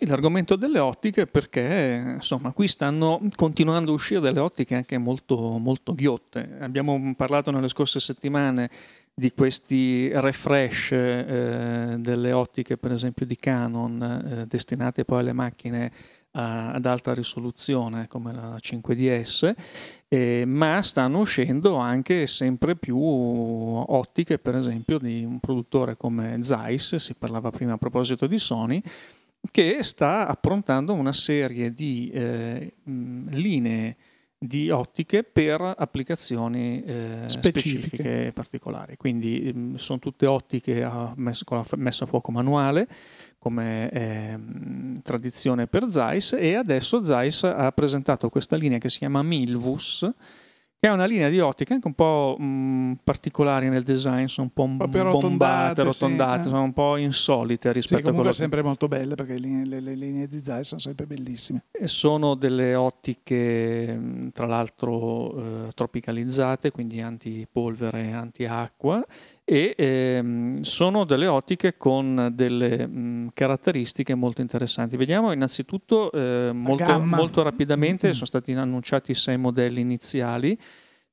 Sì, 0.00 0.06
l'argomento 0.06 0.56
delle 0.56 0.78
ottiche 0.78 1.26
perché 1.26 2.14
insomma 2.14 2.52
qui 2.52 2.66
stanno 2.68 3.20
continuando 3.36 3.90
a 3.90 3.94
uscire 3.94 4.20
delle 4.20 4.40
ottiche 4.40 4.74
anche 4.74 4.96
molto, 4.96 5.36
molto 5.58 5.94
ghiotte. 5.94 6.56
Abbiamo 6.60 7.14
parlato 7.14 7.50
nelle 7.50 7.68
scorse 7.68 8.00
settimane 8.00 8.70
di 9.12 9.30
questi 9.34 10.08
refresh 10.10 10.92
eh, 10.92 11.96
delle 11.98 12.32
ottiche, 12.32 12.78
per 12.78 12.92
esempio 12.92 13.26
di 13.26 13.36
Canon, 13.36 14.02
eh, 14.40 14.46
destinate 14.46 15.04
poi 15.04 15.18
alle 15.18 15.34
macchine 15.34 15.92
a, 16.30 16.72
ad 16.72 16.86
alta 16.86 17.12
risoluzione 17.12 18.06
come 18.08 18.32
la 18.32 18.56
5DS, 18.56 19.54
eh, 20.08 20.44
ma 20.46 20.80
stanno 20.80 21.18
uscendo 21.18 21.76
anche 21.76 22.26
sempre 22.26 22.74
più 22.74 22.98
ottiche, 22.98 24.38
per 24.38 24.54
esempio 24.54 24.98
di 24.98 25.24
un 25.24 25.40
produttore 25.40 25.98
come 25.98 26.38
Zeiss, 26.42 26.96
si 26.96 27.12
parlava 27.18 27.50
prima 27.50 27.74
a 27.74 27.76
proposito 27.76 28.26
di 28.26 28.38
Sony, 28.38 28.82
che 29.50 29.82
sta 29.82 30.26
approntando 30.26 30.92
una 30.92 31.12
serie 31.12 31.72
di 31.72 32.10
eh, 32.12 32.74
linee 32.84 33.96
di 34.42 34.70
ottiche 34.70 35.22
per 35.22 35.60
applicazioni 35.60 36.82
eh, 36.82 37.24
specifiche. 37.26 37.58
specifiche 37.60 38.32
particolari. 38.32 38.96
Quindi 38.96 39.52
mh, 39.52 39.74
sono 39.74 39.98
tutte 39.98 40.24
ottiche 40.24 40.82
a 40.82 41.12
messa, 41.16 41.44
con 41.44 41.58
la 41.58 41.66
messa 41.76 42.04
a 42.04 42.06
fuoco 42.06 42.32
manuale, 42.32 42.88
come 43.38 43.90
eh, 43.90 44.38
tradizione 45.02 45.66
per 45.66 45.90
Zeiss, 45.90 46.32
e 46.32 46.54
adesso 46.54 47.04
Zeiss 47.04 47.42
ha 47.44 47.70
presentato 47.72 48.30
questa 48.30 48.56
linea 48.56 48.78
che 48.78 48.88
si 48.88 48.98
chiama 48.98 49.22
Milvus, 49.22 50.10
che 50.80 50.88
è 50.88 50.92
una 50.92 51.04
linea 51.04 51.28
di 51.28 51.38
ottica 51.40 51.74
anche 51.74 51.86
un 51.86 51.92
po' 51.92 52.36
mh, 52.38 53.00
particolare 53.04 53.68
nel 53.68 53.82
design, 53.82 54.24
sono 54.24 54.46
un 54.46 54.52
po' 54.54 54.66
bombate, 54.66 55.02
rotondate, 55.02 55.82
rotondate 55.82 56.42
sì, 56.44 56.48
sono 56.48 56.62
un 56.62 56.72
po' 56.72 56.96
insolite 56.96 57.70
rispetto 57.70 58.04
sì, 58.04 58.08
a 58.08 58.12
quello 58.14 58.32
sempre 58.32 58.62
molto 58.62 58.88
belle 58.88 59.14
perché 59.14 59.34
le 59.34 59.40
linee, 59.40 59.66
le, 59.66 59.80
le 59.80 59.94
linee 59.94 60.26
di 60.26 60.38
Zeiss 60.38 60.68
sono 60.68 60.80
sempre 60.80 61.04
bellissime. 61.04 61.64
E 61.70 61.86
sono 61.86 62.34
delle 62.34 62.74
ottiche 62.74 64.30
tra 64.32 64.46
l'altro 64.46 65.36
eh, 65.36 65.72
tropicalizzate, 65.74 66.70
quindi 66.70 67.02
antipolvere, 67.02 68.12
anti-acqua 68.12 69.04
e 69.50 69.74
ehm, 69.76 70.60
sono 70.60 71.02
delle 71.02 71.26
ottiche 71.26 71.76
con 71.76 72.30
delle 72.32 72.86
mh, 72.86 73.30
caratteristiche 73.34 74.14
molto 74.14 74.42
interessanti. 74.42 74.96
Vediamo 74.96 75.32
innanzitutto 75.32 76.12
eh, 76.12 76.52
molto, 76.54 77.00
molto, 77.00 77.42
rapidamente, 77.42 78.06
mm-hmm. 78.06 78.14
sono 78.14 78.26
stati 78.26 78.52
annunciati 78.52 79.12
sei 79.12 79.38
modelli 79.38 79.80
iniziali, 79.80 80.56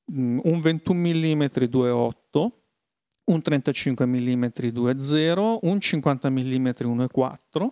mh, 0.06 0.38
un 0.44 0.62
21 0.62 1.00
mm 1.00 1.41
2.8, 1.41 2.48
un 3.24 3.41
35 3.41 4.06
mm 4.06 4.44
2.0, 4.44 5.58
un 5.63 5.79
50 5.79 6.29
mm 6.29 6.67
1.4, 6.67 7.67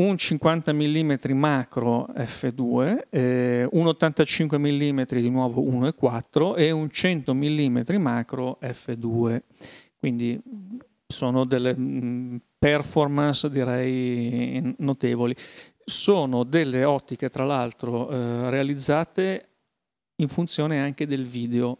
un 0.00 0.16
50 0.16 0.72
mm 0.72 1.14
macro 1.34 2.08
f2, 2.14 3.06
eh, 3.10 3.68
un 3.70 3.86
85 3.86 4.58
mm 4.58 5.02
di 5.10 5.30
nuovo 5.30 5.62
1.4 5.62 6.56
e 6.56 6.70
un 6.70 6.90
100 6.90 7.34
mm 7.34 7.80
macro 7.98 8.58
f2. 8.62 9.40
Quindi 9.98 10.40
sono 11.06 11.44
delle 11.44 11.76
mm, 11.76 12.36
performance 12.58 13.50
direi 13.50 14.74
notevoli. 14.78 15.34
Sono 15.84 16.44
delle 16.44 16.84
ottiche 16.84 17.28
tra 17.28 17.44
l'altro 17.44 18.10
eh, 18.10 18.50
realizzate 18.50 19.48
in 20.16 20.28
funzione 20.28 20.80
anche 20.80 21.06
del 21.06 21.24
video 21.24 21.78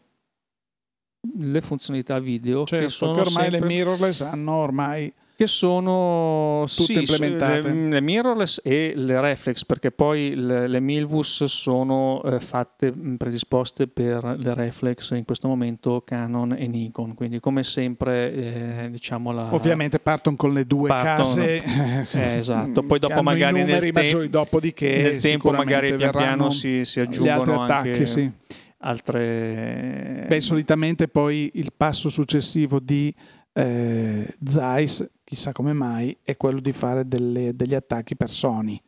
le 1.39 1.61
funzionalità 1.61 2.19
video 2.19 2.65
certo, 2.65 2.87
che 2.87 2.91
sono 2.91 3.13
ormai 3.13 3.51
sempre... 3.51 3.61
le 3.61 3.67
mirrorless 3.67 4.23
hanno 4.23 4.53
ormai 4.53 5.13
che 5.41 5.47
sono 5.47 6.67
tutte 6.67 6.83
sì, 6.83 6.99
implementate. 6.99 7.73
Le, 7.73 7.89
le, 7.89 8.01
mirrorless 8.03 8.61
e 8.63 8.93
le 8.95 9.19
reflex, 9.23 9.65
perché 9.65 9.91
poi 9.91 10.35
le, 10.35 10.69
le 10.69 10.81
Milvus 10.81 11.45
sono 11.45 12.23
eh, 12.25 12.41
fatte 12.41 12.93
predisposte 13.17 13.87
per 13.87 14.37
le 14.39 14.53
reflex 14.53 15.13
in 15.13 15.25
questo 15.25 15.49
momento 15.49 16.03
Canon 16.05 16.53
e 16.53 16.67
Nikon. 16.67 17.15
Quindi, 17.15 17.41
come 17.41 17.65
sempre, 17.65 18.35
eh, 18.35 18.91
diciamo 18.91 19.33
la. 19.33 19.55
Ovviamente 19.55 19.99
partono 19.99 20.37
con 20.37 20.53
le 20.53 20.67
due 20.67 20.89
partono, 20.89 21.17
case. 21.17 21.63
Eh, 22.11 22.37
esatto. 22.37 22.83
Poi 22.83 22.99
dopo 22.99 23.23
magari 23.23 23.63
nel, 23.63 23.93
te- 23.93 24.29
dopodiché 24.29 25.03
nel 25.03 25.21
tempo 25.21 25.53
magari 25.53 25.95
pian 25.95 26.11
piano 26.11 26.51
si, 26.51 26.85
si 26.85 27.01
aggiungono 27.01 27.63
attacchi, 27.63 27.89
anche 27.89 28.07
sì. 28.07 28.31
altre. 28.79 30.27
Beh, 30.29 30.41
solitamente 30.41 31.09
poi 31.09 31.51
il 31.55 31.73
passo 31.75 32.09
successivo 32.11 32.79
di 32.79 33.15
eh, 33.53 34.27
Zeiss 34.45 35.09
chissà 35.31 35.53
come 35.53 35.73
mai, 35.73 36.19
è 36.25 36.37
quello 36.37 36.59
di 36.59 36.73
fare 36.73 37.07
delle, 37.07 37.55
degli 37.55 37.77
attacchi 37.77 38.17
per 38.17 38.31
Sony. 38.31 38.81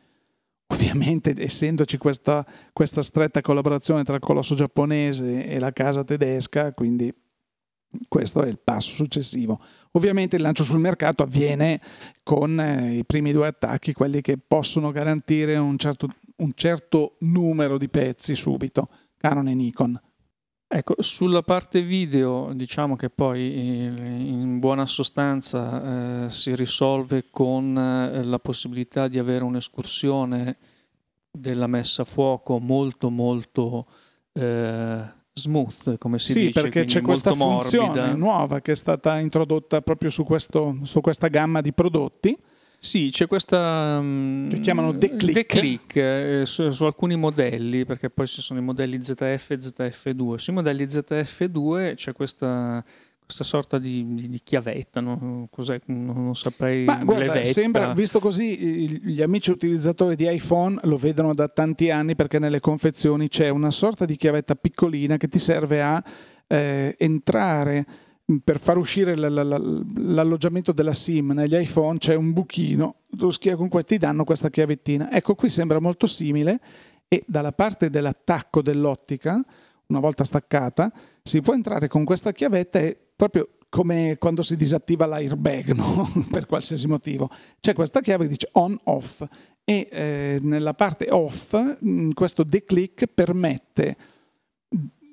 Ovviamente, 0.73 1.33
essendoci 1.37 1.97
questa, 1.97 2.45
questa 2.73 3.01
stretta 3.01 3.39
collaborazione 3.39 4.03
tra 4.03 4.15
il 4.15 4.21
colosso 4.21 4.53
giapponese 4.53 5.45
e 5.45 5.57
la 5.57 5.71
casa 5.71 6.03
tedesca, 6.03 6.73
quindi 6.73 7.15
questo 8.09 8.43
è 8.43 8.49
il 8.49 8.59
passo 8.61 8.91
successivo. 8.91 9.57
Ovviamente 9.91 10.35
il 10.35 10.41
lancio 10.41 10.65
sul 10.65 10.79
mercato 10.79 11.23
avviene 11.23 11.79
con 12.23 12.59
eh, 12.59 12.97
i 12.97 13.05
primi 13.05 13.31
due 13.31 13.47
attacchi, 13.47 13.93
quelli 13.93 14.19
che 14.19 14.37
possono 14.37 14.91
garantire 14.91 15.55
un 15.55 15.77
certo, 15.77 16.09
un 16.37 16.51
certo 16.55 17.15
numero 17.19 17.77
di 17.77 17.87
pezzi 17.87 18.35
subito, 18.35 18.89
Canon 19.15 19.47
e 19.47 19.53
Nikon. 19.53 19.97
Ecco, 20.75 20.95
sulla 20.97 21.43
parte 21.43 21.83
video 21.83 22.51
diciamo 22.51 22.95
che 22.95 23.11
poi 23.11 23.85
in 23.85 24.57
buona 24.57 24.87
sostanza 24.87 26.25
eh, 26.25 26.31
si 26.31 26.55
risolve 26.55 27.25
con 27.29 27.77
eh, 27.77 28.23
la 28.23 28.39
possibilità 28.39 29.07
di 29.07 29.19
avere 29.19 29.43
un'escursione 29.43 30.57
della 31.29 31.67
messa 31.67 32.01
a 32.01 32.05
fuoco 32.05 32.57
molto 32.57 33.11
molto 33.11 33.85
eh, 34.31 35.01
smooth, 35.31 35.99
come 35.99 36.17
si 36.17 36.31
sì, 36.31 36.39
dice. 36.47 36.51
Sì, 36.53 36.61
perché 36.61 36.85
c'è 36.85 37.01
questa 37.01 37.35
funzione 37.35 37.87
morbida. 37.89 38.13
nuova 38.15 38.59
che 38.59 38.71
è 38.71 38.75
stata 38.75 39.19
introdotta 39.19 39.79
proprio 39.81 40.09
su, 40.09 40.23
questo, 40.23 40.79
su 40.81 41.01
questa 41.01 41.27
gamma 41.27 41.61
di 41.61 41.71
prodotti 41.71 42.35
sì, 42.83 43.11
c'è 43.11 43.27
questa... 43.27 44.01
Mm, 44.01 44.49
che 44.49 44.59
chiamano 44.59 44.91
declick. 44.91 45.33
Declick 45.33 45.95
eh, 45.95 46.41
su, 46.43 46.69
su, 46.69 46.83
alcuni 46.83 47.15
modelli, 47.15 47.85
perché 47.85 48.09
poi 48.09 48.27
ci 48.27 48.41
sono 48.41 48.59
i 48.59 48.61
modelli 48.61 49.01
ZF 49.01 49.51
e 49.51 49.57
ZF2. 49.57 50.35
Sui 50.35 50.51
modelli 50.51 50.83
ZF2 50.83 51.95
c'è 51.95 52.11
questa, 52.11 52.83
questa 53.23 53.45
sorta 53.45 53.79
di, 53.79 54.05
di, 54.13 54.27
di 54.27 54.41
chiavetta, 54.43 54.99
no? 54.99 55.47
Cos'è? 55.49 55.79
Non, 55.85 56.25
non 56.25 56.35
saprei. 56.35 56.83
Ma 56.83 56.97
guarda, 57.05 57.41
sembra, 57.45 57.93
visto 57.93 58.19
così, 58.19 58.99
gli 59.01 59.21
amici 59.21 59.51
utilizzatori 59.51 60.17
di 60.17 60.29
iPhone 60.29 60.77
lo 60.81 60.97
vedono 60.97 61.33
da 61.33 61.47
tanti 61.47 61.89
anni 61.89 62.15
perché 62.15 62.37
nelle 62.37 62.59
confezioni 62.59 63.29
c'è 63.29 63.47
una 63.47 63.71
sorta 63.71 64.03
di 64.03 64.17
chiavetta 64.17 64.55
piccolina 64.55 65.15
che 65.15 65.29
ti 65.29 65.39
serve 65.39 65.81
a 65.81 66.03
eh, 66.47 66.95
entrare 66.99 67.85
per 68.43 68.59
far 68.59 68.77
uscire 68.77 69.17
l'alloggiamento 69.17 70.71
della 70.71 70.93
SIM 70.93 71.31
negli 71.31 71.55
iPhone 71.55 71.97
c'è 71.97 72.15
un 72.15 72.31
buchino, 72.31 72.95
tu 73.09 73.29
schia 73.31 73.55
con 73.55 73.67
questo 73.67 73.93
ti 73.93 73.97
danno 73.97 74.23
questa 74.23 74.49
chiavettina. 74.49 75.11
Ecco, 75.11 75.35
qui 75.35 75.49
sembra 75.49 75.79
molto 75.79 76.07
simile 76.07 76.59
e 77.07 77.23
dalla 77.27 77.51
parte 77.51 77.89
dell'attacco 77.89 78.61
dell'ottica, 78.61 79.43
una 79.87 79.99
volta 79.99 80.23
staccata, 80.23 80.91
si 81.21 81.41
può 81.41 81.53
entrare 81.53 81.87
con 81.87 82.05
questa 82.05 82.31
chiavetta 82.31 82.79
e 82.79 82.97
proprio 83.15 83.49
come 83.69 84.17
quando 84.19 84.41
si 84.41 84.55
disattiva 84.55 85.05
l'airbag 85.05 85.73
no? 85.75 86.09
per 86.31 86.45
qualsiasi 86.45 86.87
motivo. 86.87 87.29
C'è 87.59 87.73
questa 87.73 88.01
chiave 88.01 88.23
che 88.23 88.29
dice 88.29 88.49
on 88.53 88.77
off 88.85 89.23
e 89.65 89.87
eh, 89.91 90.39
nella 90.41 90.73
parte 90.73 91.07
off 91.09 91.55
questo 92.13 92.43
declick 92.43 93.07
permette 93.07 93.97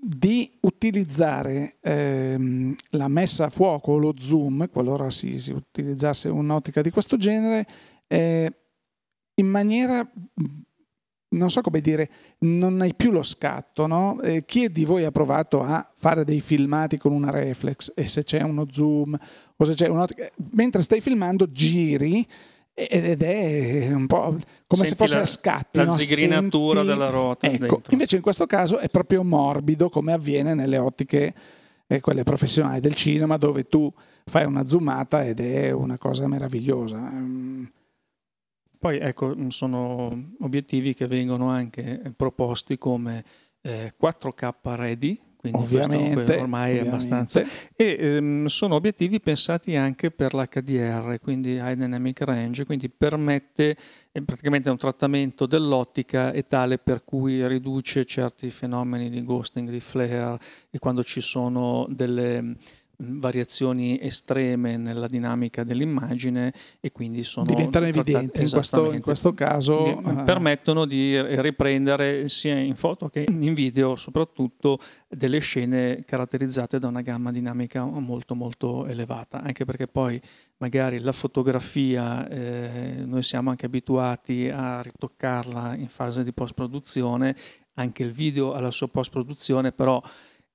di 0.02 0.50
utilizzare 0.62 1.76
ehm, 1.82 2.74
la 2.90 3.08
messa 3.08 3.46
a 3.46 3.50
fuoco 3.50 3.92
o 3.92 3.98
lo 3.98 4.14
zoom, 4.16 4.68
qualora 4.70 5.10
si, 5.10 5.38
si 5.38 5.52
utilizzasse 5.52 6.28
un'ottica 6.28 6.80
di 6.80 6.90
questo 6.90 7.18
genere, 7.18 7.66
eh, 8.06 8.52
in 9.34 9.46
maniera 9.46 10.10
non 11.32 11.50
so 11.50 11.60
come 11.60 11.80
dire, 11.80 12.10
non 12.40 12.80
hai 12.80 12.94
più 12.94 13.12
lo 13.12 13.22
scatto, 13.22 13.86
no? 13.86 14.20
Eh, 14.20 14.44
chi 14.44 14.70
di 14.70 14.84
voi 14.84 15.04
ha 15.04 15.12
provato 15.12 15.62
a 15.62 15.88
fare 15.94 16.24
dei 16.24 16.40
filmati 16.40 16.98
con 16.98 17.12
una 17.12 17.30
reflex 17.30 17.92
e 17.94 18.08
se 18.08 18.24
c'è 18.24 18.42
uno 18.42 18.66
zoom 18.68 19.16
o 19.56 19.64
se 19.64 19.74
c'è 19.74 19.86
un'ottica, 19.86 20.28
mentre 20.52 20.82
stai 20.82 21.00
filmando 21.00 21.50
giri 21.50 22.26
ed 22.72 23.22
è 23.22 23.92
un 23.92 24.06
po' 24.06 24.38
come 24.70 24.84
Senti 24.84 24.88
se 24.88 24.94
fosse 24.94 25.16
la, 25.16 25.22
a 25.22 25.26
scatti. 25.26 25.78
La 25.78 25.84
no? 25.84 25.96
zigrinatura 25.96 26.78
Senti... 26.78 26.92
della 26.92 27.10
ruota. 27.10 27.46
Ecco, 27.48 27.82
invece 27.90 28.14
in 28.14 28.22
questo 28.22 28.46
caso 28.46 28.78
è 28.78 28.88
proprio 28.88 29.24
morbido 29.24 29.88
come 29.88 30.12
avviene 30.12 30.54
nelle 30.54 30.78
ottiche, 30.78 31.34
eh, 31.88 31.98
quelle 31.98 32.22
professionali 32.22 32.78
del 32.78 32.94
cinema, 32.94 33.36
dove 33.36 33.64
tu 33.64 33.92
fai 34.26 34.44
una 34.44 34.64
zoomata 34.64 35.24
ed 35.24 35.40
è 35.40 35.72
una 35.72 35.98
cosa 35.98 36.28
meravigliosa. 36.28 36.98
Mm. 36.98 37.64
Poi 38.78 38.98
ecco, 38.98 39.34
sono 39.48 40.34
obiettivi 40.38 40.94
che 40.94 41.08
vengono 41.08 41.48
anche 41.48 42.12
proposti 42.14 42.78
come 42.78 43.24
eh, 43.62 43.92
4K 44.00 44.54
ready, 44.76 45.20
quindi 45.40 45.62
ovviamente, 45.62 46.36
ormai 46.36 46.76
è 46.76 46.86
abbastanza. 46.86 47.42
E 47.74 47.96
ehm, 47.98 48.44
sono 48.44 48.74
obiettivi 48.74 49.20
pensati 49.20 49.74
anche 49.74 50.10
per 50.10 50.34
l'HDR, 50.34 51.18
quindi 51.18 51.52
High 51.54 51.78
Dynamic 51.78 52.20
Range, 52.20 52.66
quindi 52.66 52.90
permette 52.90 53.74
eh, 54.12 54.22
praticamente 54.22 54.68
un 54.68 54.76
trattamento 54.76 55.46
dell'ottica 55.46 56.32
è 56.32 56.46
tale 56.46 56.76
per 56.76 57.04
cui 57.04 57.46
riduce 57.48 58.04
certi 58.04 58.50
fenomeni 58.50 59.08
di 59.08 59.24
ghosting, 59.24 59.70
di 59.70 59.80
flare 59.80 60.38
e 60.68 60.78
quando 60.78 61.02
ci 61.02 61.22
sono 61.22 61.86
delle 61.88 62.56
variazioni 63.00 63.98
estreme 64.00 64.76
nella 64.76 65.06
dinamica 65.06 65.64
dell'immagine 65.64 66.52
e 66.80 66.92
quindi 66.92 67.24
sono 67.24 67.46
diventano 67.46 67.86
evidenti 67.86 68.42
in 68.42 68.50
questo, 68.50 68.92
in 68.92 69.00
questo 69.00 69.34
caso 69.34 69.98
uh, 69.98 70.24
permettono 70.24 70.84
di 70.84 71.20
riprendere 71.40 72.28
sia 72.28 72.58
in 72.58 72.76
foto 72.76 73.08
che 73.08 73.26
in 73.28 73.54
video 73.54 73.96
soprattutto 73.96 74.78
delle 75.08 75.38
scene 75.38 76.04
caratterizzate 76.04 76.78
da 76.78 76.88
una 76.88 77.00
gamma 77.00 77.32
dinamica 77.32 77.84
molto 77.84 78.34
molto 78.34 78.86
elevata 78.86 79.40
anche 79.42 79.64
perché 79.64 79.86
poi 79.86 80.20
magari 80.58 81.00
la 81.00 81.12
fotografia 81.12 82.28
eh, 82.28 83.02
noi 83.04 83.22
siamo 83.22 83.50
anche 83.50 83.66
abituati 83.66 84.48
a 84.48 84.82
ritoccarla 84.82 85.74
in 85.76 85.88
fase 85.88 86.22
di 86.22 86.32
post 86.32 86.54
produzione 86.54 87.34
anche 87.74 88.02
il 88.02 88.10
video 88.10 88.52
alla 88.52 88.70
sua 88.70 88.88
post 88.88 89.10
produzione 89.10 89.72
però 89.72 90.02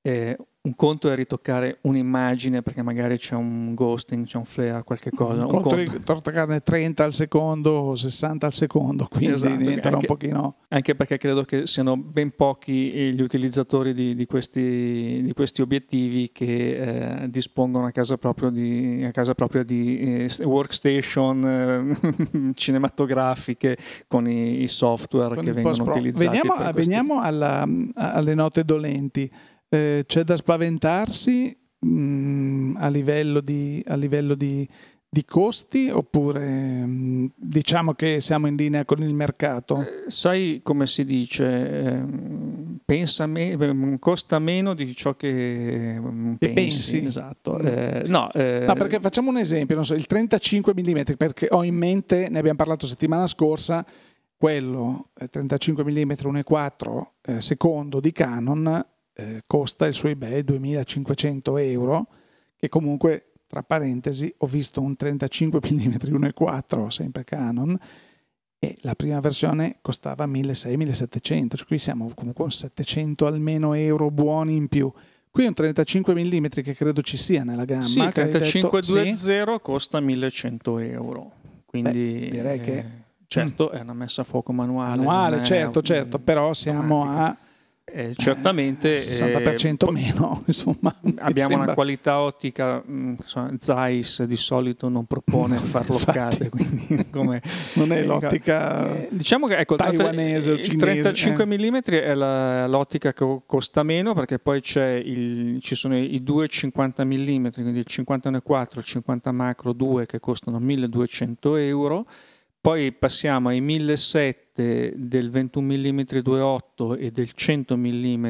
eh, 0.02 0.38
un 0.66 0.74
conto 0.76 1.12
è 1.12 1.16
ritoccare 1.16 1.78
un'immagine 1.82 2.64
perché 2.64 2.82
magari 2.82 3.18
c'è 3.18 3.36
un 3.36 3.76
ghosting, 3.76 4.26
c'è 4.26 4.38
un 4.38 4.46
flare, 4.46 4.84
qualche 4.84 5.12
cosa. 5.12 5.46
Un, 5.46 5.54
un 5.54 5.62
conto, 5.62 5.76
è 5.76 5.86
ritoccarne 5.86 6.62
30 6.62 7.04
al 7.04 7.14
secondo 7.14 7.72
o 7.72 7.96
60 7.96 8.48
al 8.48 8.54
secondo, 8.54 9.06
quindi 9.10 9.36
esatto, 9.36 9.56
diventerà 9.56 9.96
anche, 9.96 10.12
un 10.12 10.18
pochino... 10.18 10.56
Anche 10.70 10.96
perché 10.96 11.18
credo 11.18 11.44
che 11.44 11.68
siano 11.68 11.96
ben 11.98 12.32
pochi 12.36 13.14
gli 13.14 13.22
utilizzatori 13.22 13.94
di, 13.94 14.16
di, 14.16 14.26
questi, 14.26 15.22
di 15.22 15.34
questi, 15.34 15.62
obiettivi 15.62 16.32
che 16.32 17.22
eh, 17.22 17.30
dispongono 17.30 17.86
a 17.86 17.92
casa 17.92 18.18
propria 18.18 18.50
di, 18.50 19.04
a 19.06 19.12
casa 19.12 19.36
propria 19.36 19.64
di 19.64 20.00
eh, 20.00 20.44
workstation 20.44 21.46
eh, 21.46 22.52
cinematografiche 22.56 23.78
con 24.08 24.28
i, 24.28 24.64
i 24.64 24.68
software 24.68 25.36
con 25.36 25.44
che 25.44 25.54
vengono 25.54 25.84
utilizzati. 25.84 26.26
Veniamo, 26.26 26.72
veniamo 26.74 27.22
alla, 27.22 27.68
alle 27.94 28.34
note 28.34 28.66
dolenti. 28.66 29.32
Eh, 29.70 30.04
c'è 30.06 30.24
da 30.24 30.36
spaventarsi 30.36 31.58
mh, 31.80 31.88
mm, 31.88 32.76
a 32.78 32.88
livello 32.90 33.42
di, 33.42 33.84
a 33.88 33.96
livello 33.96 34.36
di, 34.36 34.68
di 35.10 35.24
costi 35.26 35.90
oppure 35.90 36.86
mh, 36.86 36.90
mm, 36.90 37.26
diciamo 37.36 37.94
che 37.94 38.22
siamo 38.22 38.48
in 38.48 38.56
linea 38.56 38.86
con 38.86 39.02
il 39.02 39.14
mercato? 39.14 39.82
Eh, 39.82 40.10
sai 40.10 40.60
come 40.64 40.88
si 40.88 41.06
dice, 41.06 41.46
eh, 41.46 42.04
pensa 42.84 43.26
me, 43.26 43.56
mm, 43.58 43.96
costa 43.96 44.40
meno 44.40 44.74
di 44.74 44.94
ciò 44.94 45.16
che, 45.16 46.02
che 46.40 46.50
pensi. 46.52 46.92
pensi. 46.92 47.06
Esatto. 47.06 47.58
Eh, 47.60 48.04
no, 48.08 48.30
no, 48.34 48.74
perché 48.74 49.00
facciamo 49.00 49.30
un 49.30 49.38
esempio, 49.38 49.82
so, 49.84 49.94
il 49.94 50.06
35 50.06 50.74
mm, 50.74 51.02
perché 51.18 51.48
ho 51.50 51.64
in 51.64 51.76
mente, 51.76 52.28
ne 52.30 52.40
abbiamo 52.40 52.58
parlato 52.58 52.86
settimana 52.88 53.26
scorsa, 53.28 53.86
quello 54.38 55.08
35 55.30 55.84
mm 55.84 56.12
1.4 56.12 57.38
secondo 57.40 58.02
di 58.02 58.12
Canon 58.12 58.86
eh, 59.16 59.44
costa 59.48 59.86
il 59.86 59.94
suo 59.94 60.10
eBay 60.10 60.44
2500 60.44 61.58
euro, 61.58 62.08
che 62.56 62.70
comunque, 62.70 63.32
tra 63.48 63.64
parentesi, 63.64 64.34
ho 64.40 64.46
visto 64.46 64.82
un 64.82 64.96
35 64.96 65.60
mm 65.64 65.96
1.4, 65.96 66.88
sempre 66.88 67.24
Canon, 67.24 67.78
e 68.60 68.78
la 68.82 68.96
prima 68.96 69.20
versione 69.20 69.78
costava 69.82 70.26
1600-1700, 70.26 71.56
cioè 71.56 71.68
qui 71.68 71.78
siamo 71.78 72.12
comunque 72.14 72.50
700 72.50 73.26
almeno 73.26 73.74
euro 73.74 74.10
buoni 74.12 74.56
in 74.56 74.68
più. 74.68 74.92
Qui 75.30 75.46
un 75.46 75.54
35 75.54 76.14
mm 76.14 76.46
che 76.48 76.74
credo 76.74 77.02
ci 77.02 77.18
sia 77.18 77.44
nella 77.44 77.66
gamma. 77.66 77.82
Sì, 77.82 78.00
il 78.00 78.12
3520 78.12 79.16
sì. 79.16 79.44
costa 79.62 80.00
1100 80.00 80.80
euro. 80.80 81.32
Quindi 81.66 81.92
Beh, 81.92 82.30
direi 82.30 82.60
che... 82.62 82.78
Eh, 82.78 82.86
certo, 83.28 83.70
è 83.72 83.82
una 83.82 83.94
messa 83.94 84.22
a 84.22 84.24
fuoco 84.24 84.54
manuale. 84.54 84.96
Manuale, 84.96 85.44
certo, 85.44 85.82
certo, 85.82 86.20
però 86.20 86.54
siamo 86.54 87.04
a 87.04 87.36
eh, 87.96 88.14
certamente 88.14 88.90
il 88.90 89.00
60% 89.00 89.88
eh, 89.88 89.92
meno 89.92 90.44
insomma 90.48 90.94
abbiamo 91.20 91.56
una 91.56 91.74
qualità 91.74 92.20
ottica 92.20 92.84
mm, 92.86 93.14
insomma, 93.22 93.54
Zeiss 93.58 94.24
di 94.24 94.36
solito 94.36 94.90
non 94.90 95.06
propone 95.06 95.56
far 95.64 95.90
loccate 95.90 96.50
quindi 96.50 97.08
come, 97.10 97.42
non 97.76 97.94
è 97.94 98.04
l'ottica 98.04 98.94
eh, 98.94 99.08
diciamo 99.12 99.48
che 99.48 99.56
ecco, 99.56 99.78
taiwanese 99.78 100.52
il, 100.52 100.60
il 100.60 100.76
35 100.76 101.44
eh. 101.44 101.46
mm 101.46 101.76
è 101.78 102.14
la, 102.14 102.68
l'ottica 102.68 103.14
che 103.14 103.42
costa 103.46 103.82
meno 103.84 104.14
perché 104.14 104.40
poi 104.40 104.62
il, 104.82 105.60
ci 105.62 105.76
sono 105.76 105.98
i 105.98 106.22
due 106.22 106.50
50 106.50 107.06
mm 107.06 107.48
quindi 107.54 107.80
il 107.80 107.86
50 107.86 108.30
il 108.80 108.86
50 108.86 109.32
macro 109.32 109.72
2 109.72 110.06
che 110.06 110.20
costano 110.20 110.60
1200 110.60 111.56
euro 111.56 112.06
poi 112.66 112.92
passiamo 112.94 113.50
ai 113.50 113.62
1700 113.62 114.44
del 114.96 115.30
21 115.30 115.66
mm 115.68 116.00
2.8 116.00 117.00
e 117.00 117.12
del 117.12 117.32
100 117.32 117.78
mm 117.78 118.30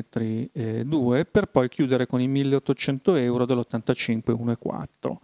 2 0.83 1.25
per 1.25 1.45
poi 1.45 1.69
chiudere 1.69 2.05
con 2.05 2.19
i 2.19 2.27
1800 2.27 3.15
euro 3.15 3.45
dell'85 3.45 4.21
1.4. 4.33 5.15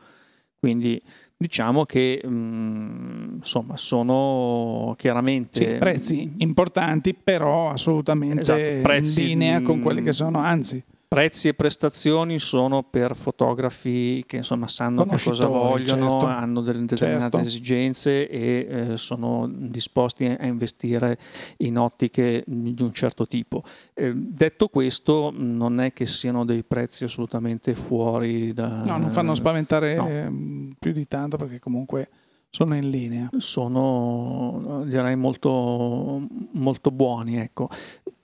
Quindi 0.58 1.02
diciamo 1.36 1.84
che 1.84 2.22
mh, 2.24 2.30
mm, 2.30 3.36
insomma 3.40 3.76
sono 3.76 4.96
chiaramente 4.98 5.72
sì, 5.72 5.78
prezzi 5.78 6.34
importanti 6.38 7.14
però 7.14 7.70
assolutamente 7.70 8.42
esatto, 8.42 8.94
in 8.94 9.14
linea 9.16 9.62
con 9.62 9.82
quelli 9.82 10.04
che 10.04 10.14
sono 10.14 10.38
anzi 10.38 10.82
prezzi 11.14 11.50
e 11.50 11.54
prestazioni 11.54 12.40
sono 12.40 12.84
per 12.84 13.18
fotografi 13.18 14.24
che 14.26 14.38
insomma 14.38 14.70
sanno 14.70 15.04
che 15.04 15.22
cosa 15.22 15.46
vogliono, 15.46 16.12
certo. 16.12 16.26
hanno 16.26 16.62
delle 16.62 16.86
determinate 16.86 17.32
certo. 17.32 17.38
esigenze 17.40 18.30
e 18.30 18.68
eh, 18.70 18.98
sono 18.98 19.46
disposti 19.52 20.24
a 20.24 20.46
investire 20.46 21.18
in 21.58 21.78
ottiche 21.78 22.46
di 22.48 22.82
un 22.82 22.94
certo 22.94 23.28
tipo. 23.28 23.62
Eh, 23.94 24.14
detto 24.16 24.70
questo, 24.70 25.34
non 25.36 25.82
è 25.82 25.92
che 25.92 26.06
siano 26.06 26.46
dei 26.46 26.64
prezzi 26.64 27.04
assolutamente 27.04 27.76
fuori 27.76 28.54
da... 28.54 28.82
No, 28.86 28.96
non 28.96 29.12
fanno 29.12 29.36
spaventare 29.36 29.96
no. 29.96 30.08
Ehm, 30.08 30.76
più 30.80 30.94
di 30.94 31.10
tanto 31.10 31.36
perché 31.36 31.60
comunque 31.60 32.08
sono 32.50 32.74
in 32.74 32.90
linea. 32.90 33.30
Sono 33.38 34.84
direi 34.86 35.18
molto, 35.18 36.26
molto 36.54 36.90
buoni. 36.90 37.36
Ecco 37.36 37.68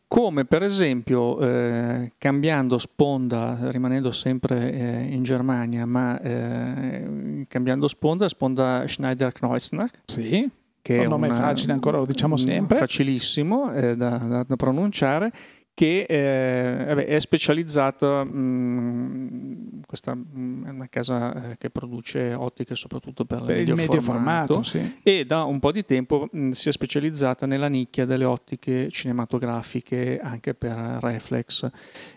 come 0.07 0.45
per 0.45 0.63
esempio 0.63 1.39
eh, 1.39 2.13
cambiando 2.17 2.77
sponda, 2.77 3.57
rimanendo 3.71 4.11
sempre 4.11 4.71
eh, 4.71 5.01
in 5.13 5.23
Germania, 5.23 5.85
ma 5.85 6.19
eh, 6.21 7.45
cambiando 7.47 7.87
sponda, 7.87 8.27
sponda 8.29 8.87
Schneider-Kreuznach. 8.87 10.01
Sì, 10.05 10.49
che 10.81 10.99
un 10.99 11.07
nome 11.07 11.27
una, 11.27 11.35
facile 11.35 11.73
ancora, 11.73 11.97
lo 11.97 12.05
diciamo 12.05 12.37
sempre. 12.37 12.77
Facilissimo 12.77 13.73
eh, 13.73 13.95
da, 13.97 14.17
da, 14.17 14.43
da 14.43 14.55
pronunciare 14.55 15.31
che 15.77 16.07
eh, 16.09 16.85
vabbè, 16.87 17.05
è 17.05 17.19
specializzata, 17.19 18.23
mh, 18.23 18.31
mm, 18.35 19.79
questa 19.85 20.15
mh, 20.15 20.25
mm, 20.35 20.65
è 20.65 20.69
una 20.71 20.89
casa 20.89 21.51
eh, 21.51 21.57
che 21.57 21.69
produce 21.69 22.33
ottiche 22.33 22.73
soprattutto 22.73 23.25
per, 23.25 23.43
per 23.43 23.59
il 23.59 23.75
medio 23.75 24.01
formato, 24.01 24.63
sì. 24.63 24.97
e 25.03 25.23
da 25.23 25.43
un 25.43 25.59
po' 25.59 25.71
di 25.71 25.85
tempo 25.85 26.29
mh, 26.31 26.39
mm, 26.39 26.49
si 26.49 26.69
è 26.69 26.71
specializzata 26.71 27.45
nella 27.45 27.67
nicchia 27.67 28.05
delle 28.05 28.25
ottiche 28.25 28.89
cinematografiche 28.89 30.19
anche 30.19 30.55
per 30.55 30.97
reflex 30.99 31.69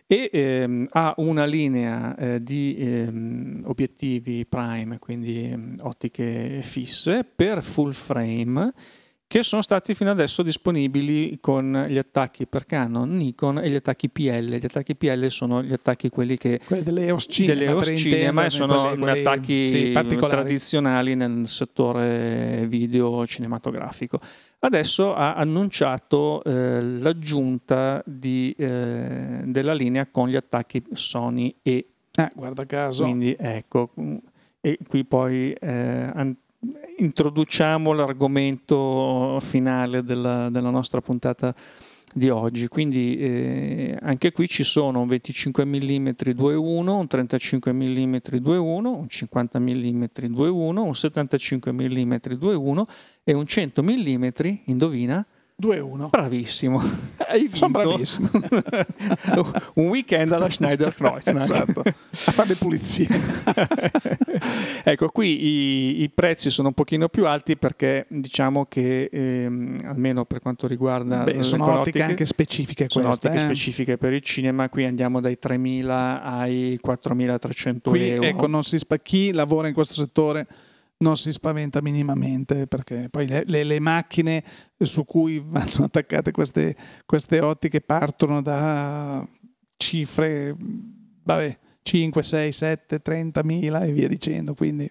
e 0.06 0.30
ehm, 0.32 0.86
ha 0.92 1.12
una 1.18 1.44
linea 1.44 2.16
eh, 2.16 2.42
di 2.42 2.76
ehm, 2.78 3.64
obiettivi 3.66 4.46
prime, 4.46 4.98
quindi 4.98 5.76
ottiche 5.82 6.60
fisse 6.62 7.24
per 7.24 7.62
full 7.62 7.92
frame 7.92 8.72
che 9.30 9.44
sono 9.44 9.62
stati 9.62 9.94
fino 9.94 10.10
adesso 10.10 10.42
disponibili 10.42 11.38
con 11.40 11.86
gli 11.88 11.98
attacchi 11.98 12.48
per 12.48 12.66
Canon, 12.66 13.14
Nikon 13.14 13.58
e 13.58 13.70
gli 13.70 13.76
attacchi 13.76 14.08
PL. 14.08 14.56
Gli 14.56 14.64
attacchi 14.64 14.96
PL 14.96 15.28
sono 15.28 15.62
gli 15.62 15.72
attacchi 15.72 16.08
quelli 16.08 16.36
che 16.36 16.58
quelli 16.64 16.82
delle 16.82 17.06
EOS 17.06 17.26
Cinema, 17.30 17.54
delle 17.54 17.70
EOS 17.70 17.92
Cinema 17.94 18.44
e 18.44 18.50
sono 18.50 18.80
quelli, 18.88 18.98
quelli, 18.98 19.20
attacchi 19.20 19.66
sì, 19.68 19.92
tradizionali 19.92 21.14
nel 21.14 21.46
settore 21.46 22.66
video 22.66 23.24
cinematografico. 23.24 24.18
Adesso 24.58 25.14
ha 25.14 25.34
annunciato 25.34 26.42
eh, 26.42 26.82
l'aggiunta 26.82 28.02
di, 28.04 28.52
eh, 28.58 29.42
della 29.44 29.74
linea 29.74 30.08
con 30.10 30.28
gli 30.28 30.34
attacchi 30.34 30.82
Sony 30.92 31.54
E. 31.62 31.84
Eh, 32.16 32.32
guarda 32.34 32.66
caso. 32.66 33.04
Quindi 33.04 33.36
ecco, 33.38 33.92
e 34.60 34.76
qui 34.88 35.04
poi 35.04 35.52
eh, 35.52 36.10
introduciamo 36.98 37.92
l'argomento 37.92 39.38
finale 39.40 40.02
della, 40.02 40.50
della 40.50 40.70
nostra 40.70 41.00
puntata 41.00 41.54
di 42.12 42.28
oggi. 42.28 42.68
Quindi 42.68 43.16
eh, 43.18 43.98
anche 44.00 44.32
qui 44.32 44.48
ci 44.48 44.64
sono 44.64 45.00
un 45.00 45.08
25 45.08 45.64
mm 45.64 46.08
2.1, 46.08 46.88
un 46.88 47.06
35 47.06 47.72
mm 47.72 48.14
2.1, 48.14 48.86
un 48.86 49.08
50 49.08 49.58
mm 49.58 50.02
2.1, 50.02 50.78
un 50.78 50.94
75 50.94 51.72
mm 51.72 52.12
2.1 52.12 52.82
e 53.24 53.32
un 53.32 53.46
100 53.46 53.82
mm, 53.82 54.28
indovina, 54.64 55.26
2-1. 55.60 56.08
Bravissimo. 56.08 56.80
Hai 57.28 57.40
vinto. 57.42 57.56
Sono 57.56 57.70
bravissimo. 57.70 58.30
Un 59.74 59.88
weekend 59.88 60.32
alla 60.32 60.48
Schneider 60.48 60.94
Kreuznach. 60.94 61.42
esatto. 61.42 61.82
A 61.82 62.32
fare 62.32 62.48
le 62.48 62.54
pulizie. 62.56 63.06
ecco, 64.82 65.08
qui 65.08 65.44
i, 65.44 66.02
i, 66.02 66.10
prezzi 66.10 66.50
sono 66.50 66.68
un 66.68 66.74
pochino 66.74 67.08
più 67.08 67.26
alti 67.26 67.56
perché 67.56 68.06
diciamo 68.08 68.66
che 68.66 69.08
ehm, 69.12 69.82
almeno 69.84 70.24
per 70.24 70.40
quanto 70.40 70.66
riguarda 70.66 71.22
Beh, 71.22 71.42
sono 71.42 71.78
ottiche 71.78 72.02
anche 72.02 72.24
specifiche 72.24 72.86
sono 72.88 73.06
queste, 73.06 73.28
ottiche 73.28 73.42
eh? 73.42 73.46
specifiche 73.46 73.96
per 73.96 74.12
il 74.12 74.22
cinema, 74.22 74.68
qui 74.68 74.84
andiamo 74.84 75.20
dai 75.20 75.38
3.000 75.40 75.88
ai 76.22 76.80
4.300 76.84 77.76
qui, 77.82 78.08
euro. 78.08 78.26
Ecco, 78.26 78.46
non 78.46 78.64
si 78.64 78.78
spa- 78.78 78.98
chi 78.98 79.32
lavora 79.32 79.68
in 79.68 79.74
questo 79.74 79.94
settore 79.94 80.46
non 81.02 81.16
si 81.16 81.32
spaventa 81.32 81.80
minimamente 81.80 82.66
perché 82.66 83.08
poi 83.10 83.26
le, 83.26 83.44
le, 83.46 83.64
le 83.64 83.80
macchine 83.80 84.44
su 84.78 85.04
cui 85.04 85.42
vanno 85.44 85.84
attaccate 85.84 86.30
queste, 86.30 86.76
queste 87.06 87.40
ottiche 87.40 87.80
partono 87.80 88.42
da 88.42 89.26
cifre, 89.76 90.54
vabbè, 91.24 91.58
5, 91.82 92.22
6, 92.22 92.52
7, 92.52 93.00
30 93.00 93.42
mila 93.42 93.80
e 93.80 93.92
via 93.92 94.08
dicendo. 94.08 94.54
Quindi. 94.54 94.90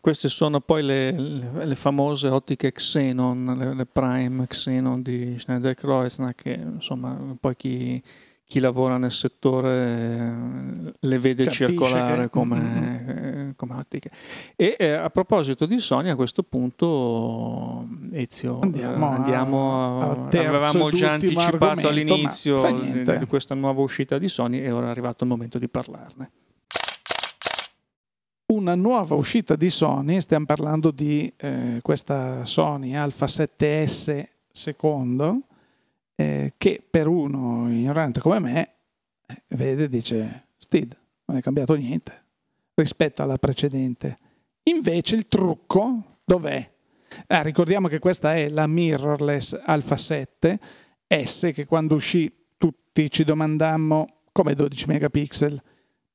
Queste 0.00 0.28
sono 0.28 0.60
poi 0.60 0.82
le, 0.82 1.12
le, 1.12 1.64
le 1.64 1.74
famose 1.74 2.28
ottiche 2.28 2.72
Xenon, 2.72 3.56
le, 3.56 3.74
le 3.74 3.86
Prime 3.86 4.46
Xenon 4.46 5.00
di 5.00 5.38
Schneider 5.38 5.74
Kreuznach, 5.74 6.42
che 6.42 6.52
insomma 6.52 7.36
poi 7.40 7.56
chi 7.56 8.02
chi 8.54 8.60
lavora 8.60 8.98
nel 8.98 9.10
settore 9.10 9.68
eh, 9.68 10.92
le 10.96 11.18
vede 11.18 11.42
Capisce 11.42 11.66
circolare 11.66 12.22
che... 12.22 12.30
come, 12.30 12.60
mm-hmm. 12.60 13.50
come, 13.56 13.74
ottiche. 13.74 14.10
E 14.54 14.76
eh, 14.78 14.92
a 14.92 15.10
proposito 15.10 15.66
di 15.66 15.80
Sony, 15.80 16.08
a 16.08 16.14
questo 16.14 16.44
punto, 16.44 17.84
Ezio, 18.12 18.60
andiamo, 18.60 19.08
andiamo 19.08 20.00
a, 20.00 20.10
a 20.10 20.12
avevamo 20.12 20.90
già 20.90 21.14
anticipato 21.14 21.88
all'inizio 21.88 22.80
di, 22.80 23.02
di 23.02 23.26
questa 23.26 23.56
nuova 23.56 23.80
uscita 23.80 24.18
di 24.18 24.28
Sony 24.28 24.60
e 24.60 24.70
ora 24.70 24.86
è 24.86 24.90
arrivato 24.90 25.24
il 25.24 25.30
momento 25.30 25.58
di 25.58 25.68
parlarne 25.68 26.30
una 28.46 28.76
nuova 28.76 29.16
uscita 29.16 29.56
di 29.56 29.68
Sony, 29.68 30.20
stiamo 30.20 30.44
parlando 30.44 30.92
di 30.92 31.32
eh, 31.38 31.80
questa 31.82 32.44
Sony 32.44 32.94
Alpha 32.94 33.24
7S 33.26 34.24
secondo, 34.52 35.40
eh, 36.16 36.54
che 36.56 36.82
per 36.88 37.06
uno 37.06 37.70
ignorante 37.70 38.20
come 38.20 38.38
me 38.38 38.70
eh, 39.26 39.42
vede 39.48 39.84
e 39.84 39.88
dice 39.88 40.48
Stid, 40.56 40.96
non 41.26 41.36
è 41.36 41.40
cambiato 41.40 41.74
niente 41.74 42.22
rispetto 42.74 43.22
alla 43.22 43.38
precedente. 43.38 44.18
Invece 44.64 45.16
il 45.16 45.28
trucco 45.28 46.18
dov'è? 46.24 46.72
Ah, 47.28 47.42
ricordiamo 47.42 47.86
che 47.88 47.98
questa 47.98 48.34
è 48.34 48.48
la 48.48 48.66
mirrorless 48.66 49.60
Alpha 49.64 49.96
7 49.96 50.60
S 51.06 51.50
che 51.54 51.66
quando 51.66 51.94
uscì 51.94 52.32
tutti 52.58 53.10
ci 53.10 53.24
domandammo 53.24 54.22
come 54.32 54.54
12 54.54 54.86
megapixel 54.88 55.62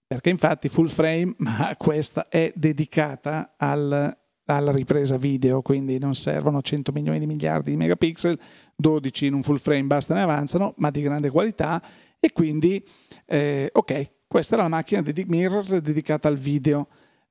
perché 0.05 0.29
infatti 0.29 0.67
full 0.67 0.87
frame 0.87 1.35
ma 1.39 1.73
questa 1.77 2.27
è 2.27 2.51
dedicata 2.55 3.53
al 3.55 4.17
alla 4.55 4.71
ripresa 4.71 5.17
video, 5.17 5.61
quindi 5.61 5.99
non 5.99 6.15
servono 6.15 6.61
100 6.61 6.91
milioni 6.91 7.19
di 7.19 7.27
miliardi 7.27 7.71
di 7.71 7.77
megapixel, 7.77 8.37
12 8.75 9.25
in 9.27 9.33
un 9.33 9.43
full 9.43 9.57
frame 9.57 9.83
bastano 9.83 10.19
e 10.19 10.23
avanzano, 10.23 10.73
ma 10.77 10.89
di 10.89 11.01
grande 11.01 11.29
qualità 11.29 11.81
e 12.19 12.31
quindi 12.31 12.83
eh, 13.25 13.69
ok, 13.71 14.11
questa 14.27 14.55
era 14.55 14.63
la 14.63 14.69
macchina 14.69 15.01
di 15.01 15.25
mirrors 15.27 15.77
dedicata 15.77 16.27
al 16.27 16.37
video 16.37 16.87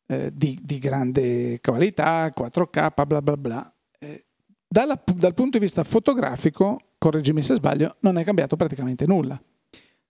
eh, 0.06 0.30
di, 0.32 0.58
di, 0.62 0.78
grande 0.78 1.60
qualità, 1.60 2.26
4K, 2.28 3.06
bla 3.06 3.22
bla 3.22 3.36
bla. 3.36 3.74
Eh, 3.98 4.24
dalla, 4.66 5.00
dal 5.14 5.34
punto 5.34 5.58
di 5.58 5.64
vista 5.64 5.84
fotografico, 5.84 6.78
correggimi 6.98 7.42
se 7.42 7.54
sbaglio, 7.54 7.96
non 8.00 8.16
è 8.16 8.24
cambiato 8.24 8.56
praticamente 8.56 9.06
nulla. 9.06 9.40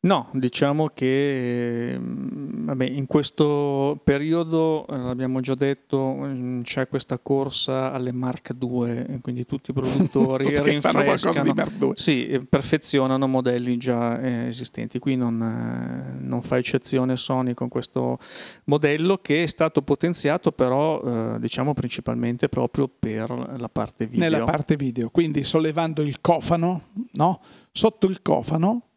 No, 0.00 0.28
diciamo 0.32 0.86
che 0.94 1.94
ehm, 1.94 2.66
vabbè, 2.66 2.84
in 2.84 3.06
questo 3.06 4.00
periodo, 4.04 4.86
eh, 4.86 4.96
l'abbiamo 4.96 5.40
già 5.40 5.54
detto, 5.54 6.14
mm, 6.20 6.60
c'è 6.60 6.86
questa 6.86 7.18
corsa 7.18 7.90
alle 7.92 8.12
Mark 8.12 8.54
II, 8.56 9.18
quindi 9.20 9.44
tutti 9.44 9.72
i 9.72 9.74
produttori 9.74 10.56
rinfrescano, 10.62 11.94
sì, 11.94 12.40
perfezionano 12.48 13.26
modelli 13.26 13.76
già 13.76 14.20
eh, 14.20 14.46
esistenti. 14.46 15.00
Qui 15.00 15.16
non, 15.16 15.42
eh, 15.42 16.24
non, 16.24 16.42
fa 16.42 16.58
eccezione 16.58 17.16
Sony 17.16 17.54
con 17.54 17.66
questo 17.66 18.20
modello 18.66 19.16
che 19.16 19.42
è 19.42 19.46
stato 19.46 19.82
potenziato 19.82 20.52
però 20.52 21.02
eh, 21.02 21.40
diciamo 21.40 21.74
principalmente 21.74 22.48
proprio 22.48 22.86
per 22.88 23.30
la 23.58 23.68
parte 23.68 24.06
video. 24.06 24.30
Nella 24.30 24.44
parte 24.44 24.76
video, 24.76 25.10
quindi 25.10 25.42
sollevando 25.42 26.02
il 26.02 26.20
cofano, 26.20 26.90
no? 27.14 27.40
sotto 27.72 28.06
il 28.06 28.22
cofano 28.22 28.87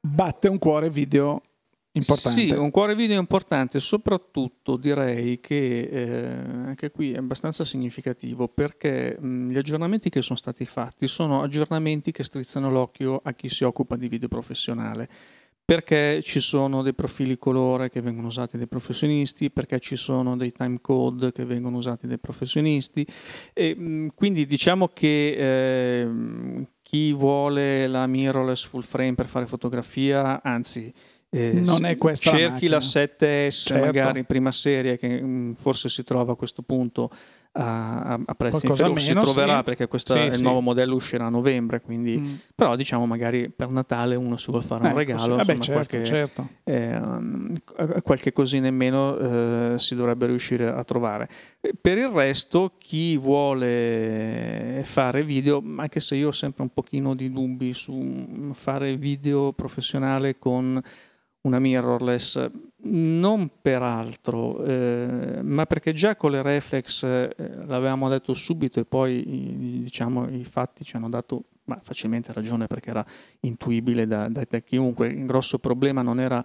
batte 0.00 0.48
un 0.48 0.58
cuore 0.58 0.90
video 0.90 1.42
importante. 1.92 2.40
Sì, 2.40 2.50
un 2.50 2.70
cuore 2.70 2.94
video 2.94 3.18
importante, 3.18 3.80
soprattutto 3.80 4.76
direi 4.76 5.40
che 5.40 5.80
eh, 5.80 6.26
anche 6.66 6.90
qui 6.90 7.12
è 7.12 7.18
abbastanza 7.18 7.64
significativo 7.64 8.48
perché 8.48 9.16
mh, 9.18 9.50
gli 9.50 9.56
aggiornamenti 9.56 10.08
che 10.10 10.22
sono 10.22 10.38
stati 10.38 10.64
fatti 10.64 11.06
sono 11.08 11.42
aggiornamenti 11.42 12.12
che 12.12 12.24
strizzano 12.24 12.70
l'occhio 12.70 13.20
a 13.22 13.32
chi 13.32 13.48
si 13.48 13.64
occupa 13.64 13.96
di 13.96 14.08
video 14.08 14.28
professionale. 14.28 15.08
Perché 15.68 16.22
ci 16.22 16.40
sono 16.40 16.80
dei 16.80 16.94
profili 16.94 17.36
colore 17.36 17.90
che 17.90 18.00
vengono 18.00 18.28
usati 18.28 18.56
dai 18.56 18.66
professionisti, 18.66 19.50
perché 19.50 19.78
ci 19.80 19.96
sono 19.96 20.34
dei 20.34 20.50
time 20.50 20.78
code 20.80 21.30
che 21.30 21.44
vengono 21.44 21.76
usati 21.76 22.06
dai 22.06 22.18
professionisti. 22.18 23.06
E, 23.52 24.08
quindi 24.14 24.46
diciamo 24.46 24.88
che 24.88 25.34
eh, 25.36 26.08
chi 26.88 27.12
vuole 27.12 27.86
la 27.86 28.06
mirrorless 28.06 28.64
full 28.64 28.80
frame 28.80 29.12
per 29.12 29.26
fare 29.26 29.44
fotografia, 29.44 30.40
anzi 30.42 30.90
eh, 31.28 31.52
non 31.52 31.84
è 31.84 31.98
questa 31.98 32.30
cerchi 32.30 32.66
la, 32.66 32.76
la 32.76 32.82
7S 32.82 33.50
certo. 33.50 33.84
magari 33.84 34.20
in 34.20 34.24
prima 34.24 34.50
serie 34.50 34.96
che 34.96 35.20
mh, 35.20 35.26
mm, 35.26 35.52
forse 35.52 35.90
si 35.90 36.02
trova 36.02 36.32
a 36.32 36.34
questo 36.34 36.62
punto 36.62 37.10
a, 37.52 38.12
a 38.24 38.34
prezzi 38.34 38.66
inferiori 38.66 39.00
si 39.00 39.12
troverà 39.12 39.58
sì. 39.58 39.62
perché 39.64 39.88
questo 39.88 40.14
sì, 40.14 40.22
il 40.22 40.34
sì. 40.34 40.42
nuovo 40.42 40.60
modello 40.60 40.94
uscirà 40.94 41.26
a 41.26 41.28
novembre 41.28 41.80
quindi, 41.80 42.18
mm. 42.18 42.34
però 42.54 42.76
diciamo 42.76 43.06
magari 43.06 43.50
per 43.50 43.70
Natale 43.70 44.14
uno 44.14 44.36
si 44.36 44.50
vuole 44.50 44.64
fare 44.64 44.82
un 44.82 44.88
ecco, 44.88 44.98
regalo 44.98 45.36
Vabbè, 45.36 45.54
insomma, 45.54 45.84
certo, 45.84 45.96
qualche, 45.96 46.04
certo. 46.04 46.48
Eh, 46.64 48.02
qualche 48.02 48.32
cosina 48.32 48.68
in 48.68 48.76
meno 48.76 49.18
eh, 49.18 49.74
si 49.78 49.94
dovrebbe 49.94 50.26
riuscire 50.26 50.68
a 50.68 50.84
trovare 50.84 51.28
per 51.80 51.98
il 51.98 52.08
resto 52.08 52.74
chi 52.78 53.16
vuole 53.16 54.82
fare 54.84 55.24
video 55.24 55.62
anche 55.76 56.00
se 56.00 56.16
io 56.16 56.28
ho 56.28 56.32
sempre 56.32 56.62
un 56.62 56.70
pochino 56.72 57.14
di 57.14 57.32
dubbi 57.32 57.74
su 57.74 58.50
fare 58.52 58.96
video 58.96 59.52
professionale 59.52 60.38
con 60.38 60.80
una 61.42 61.58
mirrorless, 61.58 62.50
non 62.80 63.50
per 63.60 63.82
altro, 63.82 64.64
eh, 64.64 65.40
ma 65.42 65.66
perché 65.66 65.92
già 65.92 66.14
con 66.14 66.30
le 66.30 66.42
reflex 66.42 67.02
eh, 67.02 67.34
l'avevamo 67.66 68.08
detto 68.08 68.34
subito 68.34 68.78
e 68.80 68.84
poi 68.84 69.82
diciamo, 69.82 70.28
i 70.28 70.44
fatti 70.44 70.84
ci 70.84 70.96
hanno 70.96 71.08
dato 71.08 71.44
ma 71.68 71.78
facilmente 71.82 72.32
ragione 72.32 72.66
perché 72.66 72.90
era 72.90 73.04
intuibile 73.40 74.06
da, 74.06 74.28
da, 74.28 74.46
da, 74.48 74.58
chiunque. 74.60 75.08
Il 75.08 75.26
grosso 75.26 75.58
problema 75.58 76.02
non 76.02 76.18
era 76.18 76.42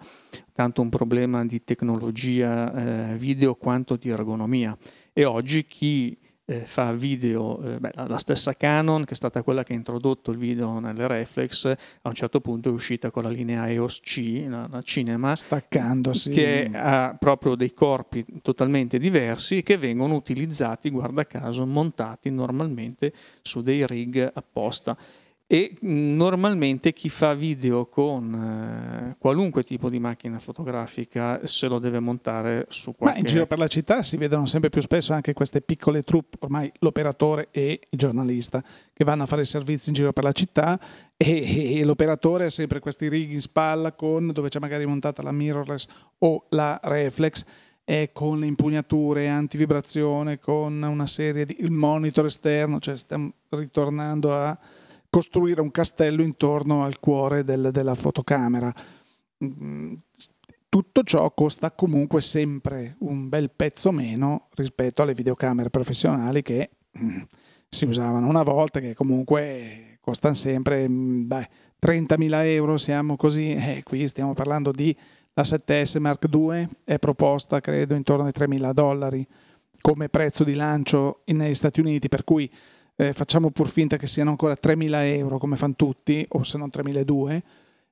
tanto 0.51 0.81
un 0.81 0.89
problema 0.89 1.45
di 1.45 1.63
tecnologia 1.63 3.11
eh, 3.11 3.17
video 3.17 3.55
quanto 3.55 3.95
di 3.95 4.09
ergonomia. 4.09 4.77
E 5.13 5.23
oggi 5.23 5.65
chi 5.65 6.17
eh, 6.53 6.65
fa 6.65 6.91
video, 6.93 7.61
eh, 7.63 7.79
beh, 7.79 7.91
la 8.07 8.17
stessa 8.17 8.53
Canon 8.53 9.03
che 9.05 9.13
è 9.13 9.15
stata 9.15 9.41
quella 9.43 9.63
che 9.63 9.73
ha 9.73 9.75
introdotto 9.75 10.31
il 10.31 10.37
video 10.37 10.79
nelle 10.79 11.07
reflex, 11.07 11.65
a 11.65 12.07
un 12.07 12.13
certo 12.13 12.41
punto 12.41 12.69
è 12.69 12.71
uscita 12.71 13.11
con 13.11 13.23
la 13.23 13.29
linea 13.29 13.69
EOS 13.69 13.99
C, 14.01 14.45
la, 14.47 14.67
la 14.69 14.81
Cinema, 14.81 15.35
staccandosi, 15.35 16.29
che 16.29 16.69
ha 16.73 17.15
proprio 17.17 17.55
dei 17.55 17.73
corpi 17.73 18.25
totalmente 18.41 18.97
diversi 18.97 19.63
che 19.63 19.77
vengono 19.77 20.15
utilizzati, 20.15 20.89
guarda 20.89 21.25
caso, 21.25 21.65
montati 21.65 22.29
normalmente 22.29 23.13
su 23.41 23.61
dei 23.61 23.85
rig 23.85 24.31
apposta 24.33 24.97
e 25.53 25.75
normalmente 25.81 26.93
chi 26.93 27.09
fa 27.09 27.35
video 27.35 27.85
con 27.85 28.33
eh, 28.33 29.15
qualunque 29.19 29.61
tipo 29.61 29.87
di 29.87 29.99
macchina 29.99 30.39
fotografica 30.39 31.45
se 31.45 31.67
lo 31.67 31.77
deve 31.77 31.99
montare 31.99 32.65
su 32.69 32.95
qualche... 32.95 33.19
Ma 33.19 33.23
in 33.23 33.31
giro 33.31 33.45
per 33.45 33.59
la 33.59 33.67
città 33.67 34.01
si 34.01 34.17
vedono 34.17 34.47
sempre 34.47 34.71
più 34.71 34.81
spesso 34.81 35.13
anche 35.13 35.33
queste 35.33 35.61
piccole 35.61 36.01
troupe, 36.01 36.37
ormai 36.39 36.71
l'operatore 36.79 37.49
e 37.51 37.81
il 37.87 37.99
giornalista, 37.99 38.63
che 38.91 39.03
vanno 39.03 39.21
a 39.21 39.25
fare 39.27 39.45
servizi 39.45 39.89
in 39.89 39.93
giro 39.93 40.11
per 40.11 40.23
la 40.23 40.31
città 40.31 40.79
e, 41.15 41.77
e 41.77 41.83
l'operatore 41.83 42.45
ha 42.45 42.49
sempre 42.49 42.79
questi 42.79 43.07
righi 43.07 43.35
in 43.35 43.41
spalla 43.41 43.91
con, 43.91 44.31
dove 44.31 44.49
c'è 44.49 44.57
magari 44.57 44.87
montata 44.87 45.21
la 45.21 45.31
mirrorless 45.31 45.85
o 46.17 46.47
la 46.49 46.79
reflex 46.81 47.45
e 47.85 48.09
con 48.11 48.39
le 48.39 48.47
impugnature 48.47 49.27
antivibrazione, 49.29 50.39
con 50.39 50.81
una 50.81 51.05
serie 51.05 51.45
di... 51.45 51.57
il 51.59 51.69
monitor 51.69 52.25
esterno, 52.25 52.79
cioè 52.79 52.97
stiamo 52.97 53.33
ritornando 53.49 54.33
a 54.33 54.57
costruire 55.13 55.61
un 55.61 55.69
castello 55.69 56.23
intorno 56.23 56.83
al 56.83 56.97
cuore 56.97 57.43
del, 57.43 57.69
della 57.71 57.93
fotocamera. 57.93 58.73
Mm, 59.45 59.93
tutto 60.67 61.03
ciò 61.03 61.31
costa 61.35 61.69
comunque 61.71 62.19
sempre 62.19 62.95
un 63.01 63.29
bel 63.29 63.51
pezzo 63.51 63.91
meno 63.91 64.47
rispetto 64.55 65.03
alle 65.03 65.13
videocamere 65.13 65.69
professionali 65.69 66.41
che 66.41 66.71
mm, 66.97 67.21
si 67.69 67.85
usavano 67.85 68.27
una 68.27 68.41
volta, 68.41 68.79
che 68.79 68.95
comunque 68.95 69.99
costano 70.01 70.33
sempre 70.33 70.89
mm, 70.89 71.27
beh, 71.27 71.49
30.000 71.79 72.45
euro, 72.45 72.77
siamo 72.77 73.15
così, 73.15 73.53
e 73.53 73.83
qui 73.83 74.07
stiamo 74.07 74.33
parlando 74.33 74.71
di 74.71 74.97
la 75.33 75.43
7S 75.43 75.99
Mark 75.99 76.27
II, 76.27 76.67
è 76.83 76.97
proposta 76.97 77.59
credo 77.59 77.93
intorno 77.93 78.25
ai 78.25 78.33
3.000 78.35 78.71
dollari 78.71 79.27
come 79.79 80.09
prezzo 80.09 80.43
di 80.43 80.55
lancio 80.55 81.21
negli 81.25 81.53
Stati 81.53 81.81
Uniti, 81.81 82.09
per 82.09 82.23
cui 82.23 82.49
eh, 82.95 83.13
facciamo 83.13 83.49
pur 83.49 83.69
finta 83.69 83.97
che 83.97 84.07
siano 84.07 84.29
ancora 84.29 84.53
3.000 84.53 84.89
euro 85.17 85.37
come 85.37 85.55
fanno 85.55 85.75
tutti, 85.75 86.25
o 86.29 86.43
se 86.43 86.57
non 86.57 86.69
3.200, 86.71 87.41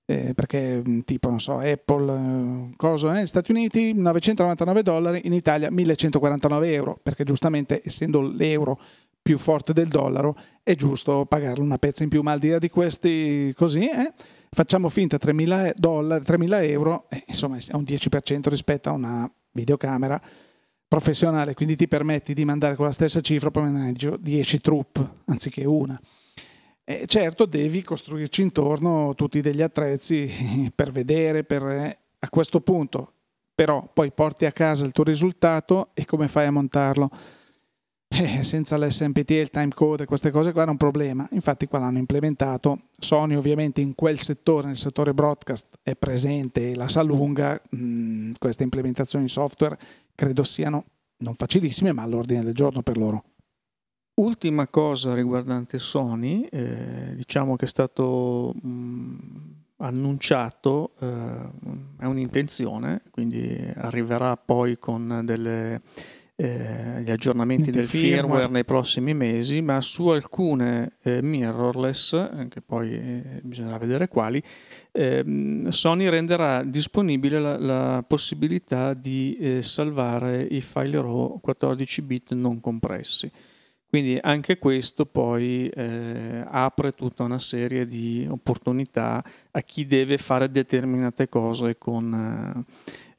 eh, 0.06 0.34
perché 0.34 0.82
mm, 0.88 1.00
tipo, 1.06 1.30
non 1.30 1.40
so, 1.40 1.60
Apple, 1.60 2.14
eh, 2.14 2.74
cosa, 2.76 3.20
eh, 3.20 3.26
Stati 3.26 3.52
Uniti 3.52 3.94
999 3.94 4.84
dollari, 4.84 5.22
in 5.24 5.34
Italia 5.34 5.72
1149 5.72 6.74
euro, 6.74 7.00
perché 7.02 7.24
giustamente 7.24 7.82
essendo 7.84 8.22
l'euro 8.22 8.80
più 9.22 9.38
forte 9.38 9.72
del 9.72 9.88
dollaro 9.88 10.36
è 10.64 10.76
giusto 10.76 11.26
pagarlo 11.26 11.64
una 11.64 11.78
pezza 11.78 12.04
in 12.04 12.10
più, 12.10 12.22
ma 12.22 12.32
al 12.32 12.40
di 12.40 12.50
là 12.50 12.58
di 12.58 12.70
questi 12.70 13.54
così, 13.56 13.88
eh, 13.88 14.14
facciamo 14.50 14.90
finta 14.90 15.18
3.000, 15.18 15.74
dollari, 15.76 16.24
3.000 16.24 16.64
euro, 16.70 17.06
eh, 17.10 17.24
insomma 17.28 17.58
è 17.58 17.76
un 17.76 17.84
10% 17.84 18.50
rispetto 18.50 18.90
a 18.90 18.94
una 18.94 19.32
videocamera 19.54 20.22
professionale, 20.92 21.54
quindi 21.54 21.78
ti 21.78 21.88
permetti 21.88 22.34
di 22.34 22.44
mandare 22.44 22.76
con 22.76 22.84
la 22.86 22.92
stessa 22.92 23.22
cifra 23.22 23.50
pomeriggio 23.50 24.18
10 24.18 24.60
troupe 24.60 25.08
anziché 25.28 25.64
una. 25.64 25.98
E 26.84 27.06
certo 27.06 27.46
devi 27.46 27.82
costruirci 27.82 28.42
intorno 28.42 29.16
tutti 29.16 29.40
degli 29.40 29.62
attrezzi 29.62 30.30
per 30.76 30.92
vedere, 30.92 31.46
per, 31.46 31.64
eh, 31.64 31.98
a 32.20 32.30
questo 32.30 32.60
punto 32.60 33.14
però 33.56 33.88
poi 33.94 34.12
porti 34.12 34.46
a 34.46 34.52
casa 34.52 34.86
il 34.86 34.92
tuo 34.92 35.04
risultato 35.04 35.92
e 35.94 36.04
come 36.04 36.28
fai 36.28 36.48
a 36.48 36.52
montarlo? 36.52 37.10
Eh, 38.14 38.44
senza 38.44 38.78
l'SMPT 38.78 39.32
e 39.32 39.40
il 39.40 39.50
timecode, 39.50 40.06
queste 40.06 40.32
cose 40.32 40.52
qua 40.52 40.64
era 40.64 40.72
un 40.72 40.76
problema. 40.78 41.26
Infatti 41.32 41.66
qua 41.66 41.80
l'hanno 41.80 41.98
implementato. 41.98 42.90
Sony 43.00 43.36
ovviamente 43.36 43.80
in 43.80 43.96
quel 43.96 44.20
settore, 44.20 44.68
nel 44.68 44.76
settore 44.76 45.14
broadcast, 45.14 45.80
è 45.82 45.96
presente 45.96 46.72
e 46.72 46.76
la 46.76 46.90
sa 46.90 47.04
lunga. 47.04 47.60
Mm, 47.74 48.34
queste 48.38 48.64
implementazioni 48.64 49.30
software 49.30 49.80
credo 50.14 50.44
siano 50.44 50.84
non 51.20 51.36
facilissime, 51.36 51.94
ma 51.94 52.02
all'ordine 52.02 52.44
del 52.44 52.54
giorno 52.54 52.82
per 52.82 52.98
loro. 52.98 53.24
Ultima 54.16 54.68
cosa 54.68 55.14
riguardante 55.14 55.80
Sony, 55.80 56.44
eh, 56.52 57.14
diciamo 57.16 57.56
che 57.56 57.64
è 57.64 57.70
stato 57.70 58.54
mh, 58.62 58.68
mm, 58.68 59.18
annunciato, 59.78 60.92
eh, 61.00 61.50
è 61.98 62.06
un'intenzione, 62.06 63.04
quindi 63.10 63.72
arriverà 63.78 64.36
poi 64.36 64.78
con 64.78 65.22
delle 65.24 65.82
eh, 66.42 67.02
gli 67.04 67.12
aggiornamenti 67.12 67.70
del 67.70 67.86
firmware. 67.86 68.18
firmware. 68.18 68.48
nei 68.48 68.66
prossimi 68.66 69.14
mesi, 69.14 69.62
ma 69.62 69.80
su 69.80 70.08
alcune 70.08 70.94
eh, 71.04 71.22
mirrorless, 71.22 72.14
eh, 72.14 72.48
che 72.50 72.62
poi 72.62 72.94
eh, 72.94 73.42
bisognerà 73.44 73.78
vedere 73.78 74.08
quali, 74.08 74.42
ehm, 74.92 75.70
Sony 75.70 76.10
renderà 76.10 76.64
disponibile 76.64 77.40
la, 77.40 77.58
la 77.60 78.04
possibilità 78.08 78.96
di 78.96 79.38
eh, 79.40 79.62
salvare 79.62 80.42
i 80.42 80.62
file 80.62 81.00
RAW 81.00 81.40
14 81.40 82.02
bit 82.02 82.34
non 82.34 82.60
compressi. 82.60 83.32
Quindi 83.88 84.18
anche 84.20 84.58
questo 84.58 85.06
poi 85.06 85.68
eh, 85.68 86.44
apre 86.48 86.94
tutta 86.94 87.24
una 87.24 87.40
serie 87.40 87.86
di 87.86 88.26
opportunità 88.28 89.22
a 89.52 89.62
chi 89.62 89.86
deve 89.86 90.18
fare 90.18 90.50
determinate 90.50 91.28
cose 91.28 91.78
con, 91.78 92.66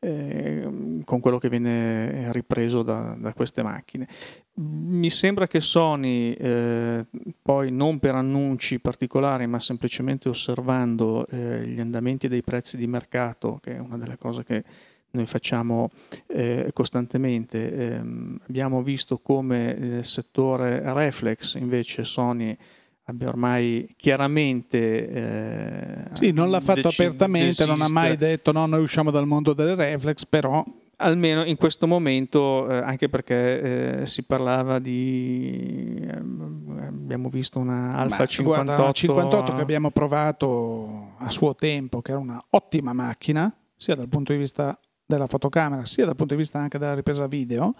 eh, 0.05 0.69
con 1.05 1.21
quello 1.21 1.39
che 1.39 1.49
viene 1.49 2.33
ripreso 2.33 2.83
da, 2.83 3.15
da, 3.17 3.33
queste 3.33 3.63
macchine. 3.63 4.09
Mi 4.55 5.11
sembra 5.11 5.47
che 5.47 5.61
Sony, 5.61 6.33
eh, 6.33 7.07
poi 7.41 7.71
non 7.71 8.01
per 8.01 8.17
annunci 8.17 8.81
particolari, 8.81 9.47
ma 9.47 9.61
semplicemente 9.61 10.29
osservando 10.29 11.25
eh, 11.29 11.65
gli 11.67 11.79
andamenti 11.79 12.27
dei 12.27 12.43
prezzi 12.43 12.77
di 12.77 12.89
mercato, 12.89 13.61
che 13.63 13.77
è 13.77 13.79
una 13.79 13.97
delle 13.97 14.19
cose 14.19 14.43
che 14.43 14.65
noi 15.13 15.27
facciamo 15.27 15.91
eh, 16.27 16.71
costantemente. 16.73 17.73
Eh, 17.73 18.01
abbiamo 18.49 18.83
visto 18.83 19.19
come 19.19 19.75
nel 19.75 20.05
settore 20.05 20.81
reflex 20.93 21.55
invece 21.55 22.03
Sony 22.03 22.57
abbia 23.05 23.29
ormai 23.29 23.93
chiaramente... 23.97 25.09
Eh, 25.09 26.09
sì, 26.13 26.31
non 26.33 26.51
l'ha 26.51 26.61
fatto 26.61 26.83
dec- 26.83 27.01
apertamente, 27.01 27.47
desiste. 27.47 27.71
non 27.71 27.83
ha 27.83 27.89
mai 27.91 28.17
detto 28.17 28.53
no, 28.53 28.67
noi 28.67 28.83
usciamo 28.83 29.11
dal 29.11 29.27
mondo 29.27 29.53
delle 29.53 29.75
reflex, 29.75 30.25
però... 30.27 30.65
Almeno 30.97 31.43
in 31.43 31.57
questo 31.57 31.89
momento, 31.89 32.69
eh, 32.71 32.77
anche 32.77 33.09
perché 33.09 34.03
eh, 34.03 34.07
si 34.07 34.23
parlava 34.23 34.79
di... 34.79 35.99
Ehm, 36.01 36.79
abbiamo 36.79 37.29
visto 37.29 37.59
una 37.59 37.97
Alfa 37.97 38.25
58... 38.25 38.65
Guarda, 38.65 38.93
58 38.93 39.55
che 39.55 39.61
abbiamo 39.63 39.91
provato 39.91 41.15
a 41.19 41.29
suo 41.31 41.57
tempo, 41.57 42.03
che 42.03 42.13
era 42.13 42.21
una 42.21 42.41
ottima 42.51 42.93
macchina, 42.93 43.53
sia 43.75 43.97
dal 43.97 44.09
punto 44.09 44.33
di 44.33 44.39
vista 44.39 44.79
della 45.05 45.27
fotocamera, 45.27 45.85
sia 45.87 46.05
dal 46.05 46.15
punto 46.15 46.35
di 46.35 46.41
vista 46.41 46.61
anche 46.61 46.79
della 46.79 46.95
ripresa 46.95 47.27
video, 47.27 47.75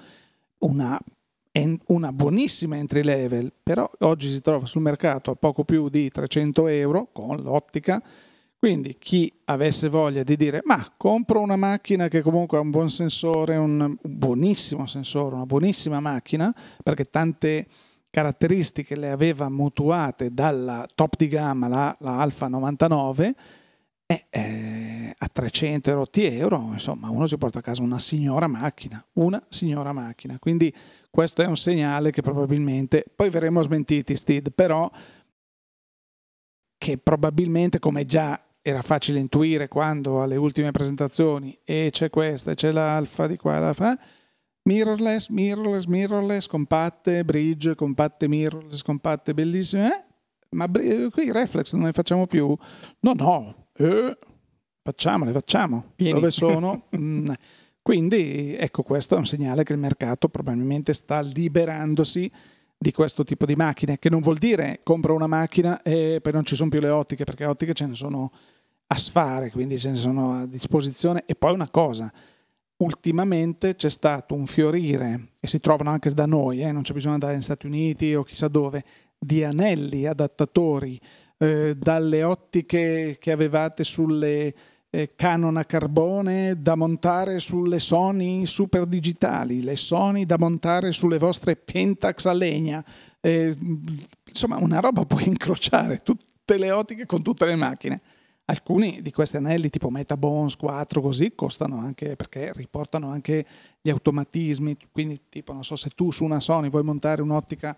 una 0.59 0.99
una 1.87 2.13
buonissima 2.13 2.77
entry 2.77 3.03
level, 3.03 3.53
però 3.63 3.91
oggi 4.01 4.33
si 4.33 4.41
trova 4.41 4.65
sul 4.67 4.83
mercato 4.83 5.31
a 5.31 5.35
poco 5.35 5.65
più 5.65 5.89
di 5.89 6.11
300 6.11 6.67
euro 6.69 7.09
con 7.13 7.37
l'ottica. 7.37 8.03
Quindi 8.59 8.97
chi 8.97 9.31
avesse 9.47 9.89
voglia 9.89 10.23
di 10.23 10.37
dire 10.37 10.61
ma 10.65 10.95
compro 10.97 11.41
una 11.41 11.57
macchina 11.57 12.07
che 12.07 12.23
comunque 12.23 12.59
ha 12.59 12.61
un 12.61 12.71
buon 12.71 12.91
sensore, 12.91 13.57
un 13.57 13.97
buonissimo 14.01 14.87
sensore, 14.87 15.35
una 15.35 15.47
buonissima 15.47 15.99
macchina, 15.99 16.55
perché 16.83 17.11
tante 17.11 17.67
caratteristiche 18.09 18.95
le 18.95 19.11
aveva 19.11 19.49
mutuate 19.49 20.33
dalla 20.33 20.87
top 20.95 21.17
di 21.17 21.29
gamma, 21.29 21.67
la, 21.67 21.97
la 22.01 22.21
Alfa 22.21 22.47
99, 22.47 23.35
E 24.07 24.27
eh, 24.31 25.15
a 25.17 25.29
300 25.29 25.95
rotti 25.95 26.25
euro, 26.25 26.71
insomma, 26.73 27.09
uno 27.11 27.27
si 27.27 27.39
porta 27.39 27.61
a 27.61 27.63
casa 27.63 27.83
una 27.83 27.99
signora 27.99 28.47
macchina, 28.47 29.05
una 29.15 29.43
signora 29.49 29.93
macchina. 29.93 30.39
Quindi 30.39 30.75
questo 31.11 31.43
è 31.43 31.47
un 31.47 31.57
segnale 31.57 32.11
che 32.11 32.23
probabilmente, 32.23 33.05
poi 33.15 33.31
verremo 33.31 33.63
smentiti, 33.63 34.17
Steve, 34.17 34.51
però 34.51 34.91
che 36.77 36.99
probabilmente, 36.99 37.79
come 37.79 38.05
già 38.05 38.41
era 38.61 38.83
facile 38.83 39.19
intuire 39.19 39.69
quando 39.69 40.23
alle 40.23 40.37
ultime 40.37 40.71
presentazioni 40.71 41.59
e 41.65 41.89
c'è 41.91 42.11
questa 42.11 42.53
e 42.53 42.55
c'è 42.55 42.71
l'alfa 42.71 43.27
di 43.27 43.37
qua, 43.37 43.59
l'alfa, 43.59 43.99
mirrorless, 44.65 45.29
mirrorless, 45.29 45.85
mirrorless, 45.87 46.47
compatte, 46.47 47.25
bridge, 47.25 47.75
compatte, 47.75 48.29
mirrorless, 48.29 48.83
compatte, 48.83 49.35
bellissime, 49.35 49.87
eh? 49.87 50.05
ma 50.51 50.69
qui 50.69 51.33
reflex 51.33 51.73
non 51.75 51.85
ne 51.85 51.93
facciamo 51.93 52.27
più? 52.27 52.57
No, 53.01 53.13
no, 53.15 53.62
eh, 53.75 54.19
facciamole, 54.83 55.33
facciamo. 55.33 55.93
Vieni. 55.97 56.15
Dove 56.15 56.31
sono? 56.31 56.87
mm. 56.97 57.31
Quindi 57.83 58.57
ecco, 58.57 58.83
questo 58.83 59.17
è 59.17 59.19
un 59.19 59.27
segnale 59.27 59.65
che 59.65 59.73
il 59.73 59.79
mercato 59.79 60.29
probabilmente 60.29 60.93
sta 60.93 61.21
liberandosi 61.21 62.31
di 62.79 62.93
questo 62.93 63.25
tipo 63.25 63.47
di 63.47 63.57
macchine, 63.57 63.99
che 63.99 64.11
non 64.11 64.21
vuol 64.21 64.39
dire 64.39 64.81
compro 64.83 65.15
una 65.15 65.27
macchina 65.27 65.83
e 65.83 66.21
poi 66.23 66.33
non 66.33 66.45
ci 66.45 66.57
sono 66.57 66.69
più 66.69 66.81
le 66.81 66.91
ottiche, 66.91 67.25
perché 67.25 67.45
ottiche 67.45 67.75
ce 67.75 67.87
ne 67.87 67.95
sono 67.95 68.31
a 68.89 68.99
sfare, 68.99 69.51
quindi 69.51 69.79
ce 69.79 69.91
ne 69.91 69.97
sono 69.97 70.35
a 70.35 70.47
disposizione. 70.47 71.25
E 71.27 71.35
poi 71.35 71.55
una 71.55 71.71
cosa, 71.71 72.13
ultimamente 72.79 73.75
c'è 73.75 73.91
stato 73.91 74.35
un 74.35 74.47
fiorire, 74.47 75.29
e 75.41 75.47
si 75.47 75.61
trovano 75.61 75.91
anche 75.91 76.11
da 76.11 76.27
noi, 76.27 76.61
eh, 76.61 76.73
non 76.73 76.83
c'è 76.83 76.93
bisogno 76.93 77.17
di 77.17 77.25
andare 77.25 77.35
negli 77.35 77.45
Stati 77.45 77.67
Uniti 77.67 78.15
o 78.15 78.23
chissà 78.23 78.49
dove, 78.49 78.85
di 79.19 79.45
anelli 79.45 80.07
adattatori 80.07 81.01
eh, 81.43 81.75
dalle 81.77 82.23
ottiche 82.23 83.17
che 83.19 83.33
avevate 83.33 83.83
sulle 83.83 84.55
eh, 84.91 85.15
Canon 85.17 85.57
a 85.57 85.65
carbone 85.65 86.63
da 86.63 86.77
montare 86.77 87.41
sulle 87.41 87.81
Sony 87.81 88.47
super 88.47 88.87
digitali, 88.87 89.61
le 89.61 89.75
Sony 89.75 90.25
da 90.25 90.39
montare 90.39 90.93
sulle 90.93 91.19
vostre 91.19 91.57
Pentax 91.57 92.27
a 92.27 92.33
legna. 92.33 92.85
Eh, 93.21 93.57
insomma, 94.29 94.59
una 94.59 94.79
roba 94.79 95.05
puoi 95.05 95.27
incrociare 95.27 96.03
tutte 96.05 96.59
le 96.59 96.71
ottiche 96.71 97.07
con 97.07 97.23
tutte 97.23 97.45
le 97.45 97.57
macchine. 97.57 98.01
Alcuni 98.45 99.03
di 99.03 99.11
questi 99.11 99.39
anelli 99.39 99.69
tipo 99.69 99.91
Metabones 99.91 100.55
4 100.55 101.01
così 101.01 101.35
costano 101.35 101.79
anche 101.79 102.15
perché 102.15 102.53
riportano 102.55 103.11
anche 103.11 103.45
gli 103.81 103.91
automatismi, 103.91 104.77
quindi 104.93 105.23
tipo 105.29 105.53
non 105.53 105.65
so 105.65 105.75
se 105.75 105.91
tu 105.91 106.13
su 106.13 106.23
una 106.23 106.39
Sony 106.39 106.69
vuoi 106.69 106.85
montare 106.85 107.21
un'ottica 107.21 107.77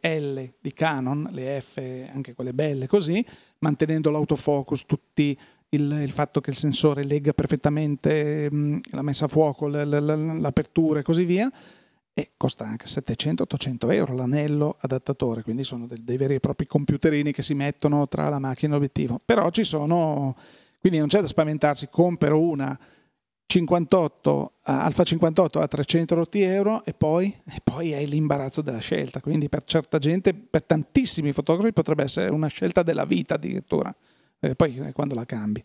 eh, 0.00 0.18
L 0.18 0.52
di 0.60 0.72
Canon, 0.72 1.28
le 1.32 1.60
F 1.60 1.80
anche 2.12 2.34
quelle 2.34 2.52
belle 2.52 2.86
così, 2.86 3.24
mantenendo 3.58 4.10
l'autofocus, 4.10 4.84
tutti 4.86 5.36
il, 5.70 6.00
il, 6.02 6.10
fatto 6.10 6.40
che 6.40 6.50
il 6.50 6.56
sensore 6.56 7.04
legga 7.04 7.32
perfettamente 7.32 8.48
mh, 8.50 8.56
mm, 8.56 8.78
la 8.90 9.02
messa 9.02 9.26
a 9.26 9.28
fuoco, 9.28 9.68
l- 9.68 9.88
l- 9.88 10.40
l'apertura 10.40 11.00
e 11.00 11.02
così 11.02 11.24
via, 11.24 11.50
e 12.12 12.30
costa 12.36 12.64
anche 12.64 12.86
700-800 12.86 13.92
euro 13.92 14.14
l'anello 14.14 14.76
adattatore, 14.80 15.42
quindi 15.42 15.62
sono 15.62 15.86
dei, 15.86 16.02
dei, 16.02 16.16
veri 16.16 16.34
e 16.34 16.40
propri 16.40 16.66
computerini 16.66 17.32
che 17.32 17.42
si 17.42 17.54
mettono 17.54 18.08
tra 18.08 18.28
la 18.28 18.38
macchina 18.38 18.72
e 18.72 18.74
l'obiettivo. 18.74 19.20
Però 19.24 19.48
ci 19.50 19.62
sono, 19.62 20.36
quindi 20.80 20.98
non 20.98 21.08
c'è 21.08 21.20
da 21.20 21.26
spaventarsi, 21.26 21.88
compro 21.88 22.40
una 22.40 22.78
58, 23.50 24.52
Alfa 24.62 25.02
58 25.02 25.58
a 25.58 25.66
300 25.66 26.28
euro 26.34 26.84
e 26.84 26.94
poi, 26.94 27.36
e 27.52 27.60
poi 27.64 27.90
è 27.90 28.06
l'imbarazzo 28.06 28.62
della 28.62 28.78
scelta, 28.78 29.20
quindi 29.20 29.48
per 29.48 29.64
certa 29.64 29.98
gente, 29.98 30.34
per 30.34 30.62
tantissimi 30.62 31.32
fotografi 31.32 31.72
potrebbe 31.72 32.04
essere 32.04 32.30
una 32.30 32.46
scelta 32.46 32.84
della 32.84 33.04
vita 33.04 33.34
addirittura, 33.34 33.92
e 34.38 34.54
poi 34.54 34.92
quando 34.92 35.16
la 35.16 35.24
cambi. 35.24 35.64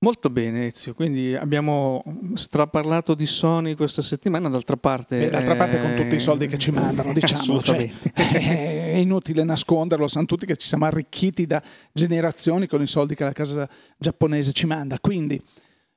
Molto 0.00 0.30
bene 0.30 0.66
Ezio, 0.66 0.94
quindi 0.94 1.36
abbiamo 1.36 2.02
straparlato 2.34 3.14
di 3.14 3.26
Sony 3.26 3.74
questa 3.74 4.02
settimana, 4.02 4.48
d'altra 4.48 4.76
parte... 4.76 5.18
Beh, 5.18 5.30
d'altra 5.30 5.54
parte 5.54 5.80
con 5.80 5.94
tutti 5.94 6.16
i 6.16 6.20
soldi 6.20 6.48
che 6.48 6.58
ci 6.58 6.72
mandano, 6.72 7.12
diciamo, 7.12 7.62
cioè, 7.62 7.88
è 8.12 8.96
inutile 8.96 9.44
nasconderlo, 9.44 10.08
sanno 10.08 10.26
tutti 10.26 10.44
che 10.44 10.56
ci 10.56 10.66
siamo 10.66 10.86
arricchiti 10.86 11.46
da 11.46 11.62
generazioni 11.92 12.66
con 12.66 12.82
i 12.82 12.86
soldi 12.88 13.14
che 13.14 13.22
la 13.22 13.32
casa 13.32 13.68
giapponese 13.96 14.52
ci 14.52 14.66
manda, 14.66 14.98
quindi 14.98 15.40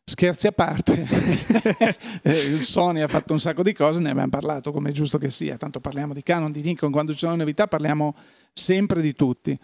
scherzi 0.03 0.47
a 0.47 0.51
parte, 0.51 1.07
eh, 2.23 2.31
il 2.31 2.61
Sony 2.61 3.01
ha 3.01 3.07
fatto 3.07 3.33
un 3.33 3.39
sacco 3.39 3.63
di 3.63 3.73
cose, 3.73 3.99
ne 3.99 4.11
abbiamo 4.11 4.29
parlato 4.29 4.71
come 4.71 4.89
è 4.89 4.93
giusto 4.93 5.17
che 5.17 5.29
sia, 5.29 5.57
tanto 5.57 5.79
parliamo 5.79 6.13
di 6.13 6.23
Canon, 6.23 6.51
di 6.51 6.61
Nikon, 6.61 6.91
quando 6.91 7.13
ci 7.13 7.19
sono 7.19 7.35
novità 7.35 7.67
parliamo 7.67 8.15
sempre 8.53 9.01
di 9.01 9.13
tutti. 9.13 9.57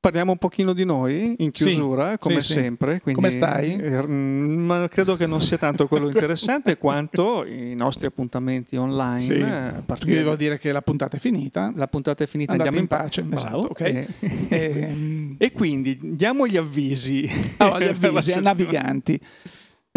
Parliamo 0.00 0.30
un 0.30 0.38
pochino 0.38 0.74
di 0.74 0.84
noi 0.84 1.34
in 1.38 1.50
chiusura, 1.50 2.12
sì, 2.12 2.18
come 2.18 2.40
sì, 2.40 2.52
sempre. 2.52 3.00
Quindi, 3.00 3.20
come 3.20 3.30
stai? 3.30 3.76
Eh, 3.76 4.06
ma 4.06 4.86
credo 4.86 5.16
che 5.16 5.26
non 5.26 5.42
sia 5.42 5.58
tanto 5.58 5.88
quello 5.88 6.06
interessante 6.06 6.78
quanto 6.78 7.44
i 7.44 7.74
nostri 7.74 8.06
appuntamenti 8.06 8.76
online. 8.76 9.18
Sì. 9.18 9.32
Eh, 9.32 9.72
quindi 9.84 10.14
devo 10.14 10.36
dire 10.36 10.56
che 10.56 10.70
la 10.70 10.82
puntata 10.82 11.16
è 11.16 11.18
finita. 11.18 11.72
La 11.74 11.88
puntata 11.88 12.22
è 12.22 12.28
finita, 12.28 12.52
Andate 12.52 12.68
andiamo 12.68 12.88
in 12.88 13.02
pace. 13.02 13.22
Bravo, 13.24 13.48
esatto, 13.48 13.70
okay. 13.72 14.06
e, 14.20 14.28
e, 14.48 14.80
ehm, 14.82 15.34
e, 15.36 15.50
quindi 15.50 15.98
diamo 16.00 16.46
gli 16.46 16.56
avvisi. 16.56 17.28
Oh, 17.58 17.80
gli 17.80 17.88
avvisi 17.90 18.34
ai 18.34 18.42
naviganti. 18.42 19.20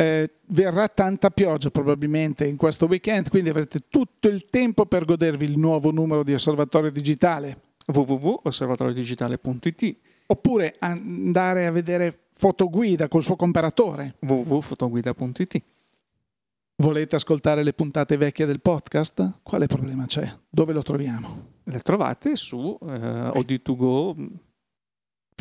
Eh, 0.02 0.32
verrà 0.48 0.88
tanta 0.88 1.30
pioggia 1.30 1.70
probabilmente 1.70 2.48
in 2.48 2.58
questo 2.58 2.88
weekend, 2.88 3.30
quindi 3.30 3.50
avrete 3.50 3.82
tutto 3.88 4.30
il 4.30 4.50
tempo 4.50 4.88
per 4.88 5.06
godervi 5.06 5.46
il 5.46 5.60
nuovo 5.60 5.92
numero 5.92 6.24
di 6.24 6.34
Osservatorio 6.34 6.92
Digitale 6.92 7.62
www.osservatoriodigitale.it 7.86 9.96
oppure 10.26 10.74
andare 10.80 11.68
a 11.68 11.72
vedere 11.72 12.30
fotoguida 12.34 13.08
col 13.08 13.22
suo 13.22 13.36
comparatore 13.36 14.16
www.fotoguida.it 14.22 15.62
Volete 16.78 17.16
ascoltare 17.16 17.62
le 17.62 17.74
puntate 17.74 18.18
vecchie 18.18 18.48
del 18.48 18.60
podcast? 18.60 19.42
Quale 19.44 19.68
problema 19.68 20.08
c'è? 20.08 20.36
Dove 20.50 20.74
lo 20.74 20.82
troviamo? 20.82 21.50
Le 21.66 21.80
trovate 21.80 22.36
su 22.36 22.76
eh, 22.82 22.88
OD2Go 22.88 24.16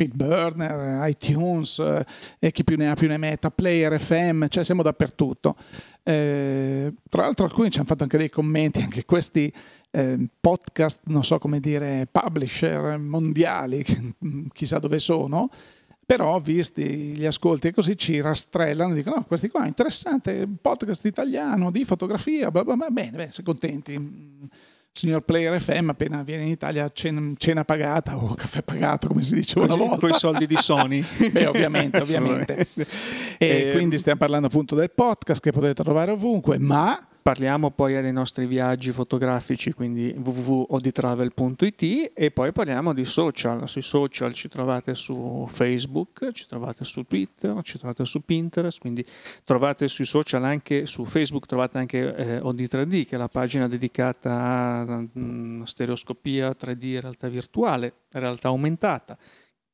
Feedburner, 0.01 1.07
iTunes 1.07 1.77
eh, 1.77 2.03
e 2.39 2.51
chi 2.51 2.63
più 2.63 2.75
ne 2.75 2.89
ha 2.89 2.95
più 2.95 3.07
ne 3.07 3.17
metta, 3.17 3.51
Player 3.51 3.99
FM, 4.01 4.47
cioè 4.47 4.63
siamo 4.63 4.81
dappertutto. 4.81 5.55
Eh, 6.01 6.91
tra 7.07 7.21
l'altro 7.21 7.45
alcuni 7.45 7.69
ci 7.69 7.77
hanno 7.77 7.87
fatto 7.87 8.01
anche 8.01 8.17
dei 8.17 8.29
commenti, 8.29 8.81
anche 8.81 9.05
questi 9.05 9.53
eh, 9.91 10.17
podcast, 10.39 11.01
non 11.05 11.23
so 11.23 11.37
come 11.37 11.59
dire, 11.59 12.07
publisher 12.11 12.97
mondiali, 12.97 13.85
chissà 14.51 14.79
dove 14.79 14.97
sono, 14.97 15.51
però 16.03 16.39
visti 16.39 17.13
gli 17.15 17.25
ascolti 17.25 17.67
e 17.67 17.73
così 17.73 17.95
ci 17.95 18.19
rastrellano, 18.21 18.95
dicono 18.95 19.17
no, 19.17 19.25
questi 19.25 19.49
qua, 19.49 19.67
interessante, 19.67 20.47
podcast 20.59 21.05
italiano 21.05 21.69
di 21.69 21.85
fotografia, 21.85 22.49
blah, 22.49 22.63
blah, 22.63 22.75
blah. 22.75 22.89
bene, 22.89 23.11
bene, 23.11 23.31
sei 23.31 23.45
contenti 23.45 24.49
signor 24.91 25.21
Player 25.21 25.59
FM 25.59 25.89
appena 25.89 26.21
viene 26.21 26.43
in 26.43 26.49
Italia 26.49 26.89
cena, 26.89 27.33
cena 27.37 27.63
pagata 27.63 28.17
o 28.17 28.33
caffè 28.35 28.61
pagato 28.61 29.07
come 29.07 29.23
si 29.23 29.35
diceva 29.35 29.65
una 29.65 29.75
volta. 29.75 29.97
con 29.97 30.09
i 30.09 30.13
soldi 30.13 30.45
di 30.45 30.55
Sony. 30.55 31.03
Beh 31.31 31.45
ovviamente 31.45 31.99
ovviamente. 31.99 32.67
E, 32.75 32.85
e 33.37 33.47
ehm. 33.47 33.71
quindi 33.73 33.97
stiamo 33.97 34.19
parlando 34.19 34.47
appunto 34.47 34.75
del 34.75 34.91
podcast 34.91 35.41
che 35.41 35.51
potete 35.51 35.81
trovare 35.83 36.11
ovunque 36.11 36.59
ma 36.59 36.99
Parliamo 37.23 37.69
poi 37.69 38.01
dei 38.01 38.11
nostri 38.11 38.47
viaggi 38.47 38.91
fotografici, 38.91 39.73
quindi 39.73 40.11
www.oditravel.it 40.17 42.13
e 42.15 42.31
poi 42.31 42.51
parliamo 42.51 42.93
di 42.93 43.05
social. 43.05 43.69
Sui 43.69 43.83
social 43.83 44.33
ci 44.33 44.47
trovate 44.47 44.95
su 44.95 45.45
Facebook, 45.47 46.31
ci 46.31 46.47
trovate 46.47 46.83
su 46.83 47.03
Twitter, 47.03 47.61
ci 47.61 47.77
trovate 47.77 48.05
su 48.05 48.21
Pinterest, 48.21 48.79
quindi 48.79 49.05
trovate 49.43 49.87
sui 49.87 50.05
social 50.05 50.43
anche 50.43 50.87
su 50.87 51.05
Facebook, 51.05 51.45
trovate 51.45 51.77
anche 51.77 52.15
eh, 52.15 52.39
OD3D, 52.39 53.05
che 53.05 53.15
è 53.15 53.19
la 53.19 53.27
pagina 53.27 53.67
dedicata 53.67 54.31
a 54.31 55.05
um, 55.13 55.63
stereoscopia 55.63 56.55
3D 56.59 57.01
realtà 57.01 57.29
virtuale, 57.29 57.93
realtà 58.13 58.47
aumentata. 58.47 59.15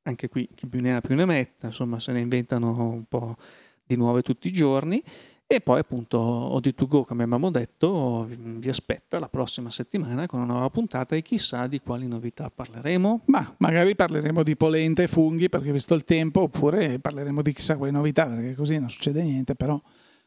Anche 0.02 0.28
qui 0.28 0.50
chi 0.54 0.68
più 0.68 0.82
ne 0.82 0.98
ha 0.98 1.00
più 1.00 1.16
ne 1.16 1.24
metta, 1.24 1.68
insomma 1.68 2.02
se 2.02 2.12
ne 2.12 2.20
inventano 2.20 2.90
un 2.90 3.06
po' 3.06 3.38
di 3.86 3.96
nuove 3.96 4.22
tutti 4.22 4.50
i 4.50 4.52
giorni. 4.52 5.02
E 5.50 5.62
poi 5.62 5.80
appunto 5.80 6.20
OD2Go, 6.20 7.04
come 7.06 7.24
abbiamo 7.24 7.50
detto, 7.50 8.28
vi 8.28 8.68
aspetta 8.68 9.18
la 9.18 9.30
prossima 9.30 9.72
settimana 9.72 10.26
con 10.26 10.42
una 10.42 10.52
nuova 10.52 10.70
puntata 10.70 11.16
e 11.16 11.22
chissà 11.22 11.68
di 11.68 11.80
quali 11.80 12.06
novità 12.06 12.52
parleremo. 12.54 13.22
Ma 13.28 13.56
magari 13.60 13.96
parleremo 13.96 14.44
di 14.44 14.58
polenta 14.58 15.04
e 15.04 15.08
funghi 15.08 15.48
perché 15.48 15.72
visto 15.72 15.94
il 15.94 16.04
tempo, 16.04 16.42
oppure 16.42 17.00
parleremo 17.00 17.42
di 17.42 17.54
chissà 17.54 17.78
quali 17.78 17.94
novità 17.94 18.26
perché 18.26 18.56
così 18.56 18.78
non 18.78 18.90
succede 18.90 19.24
niente, 19.24 19.56
però 19.56 19.82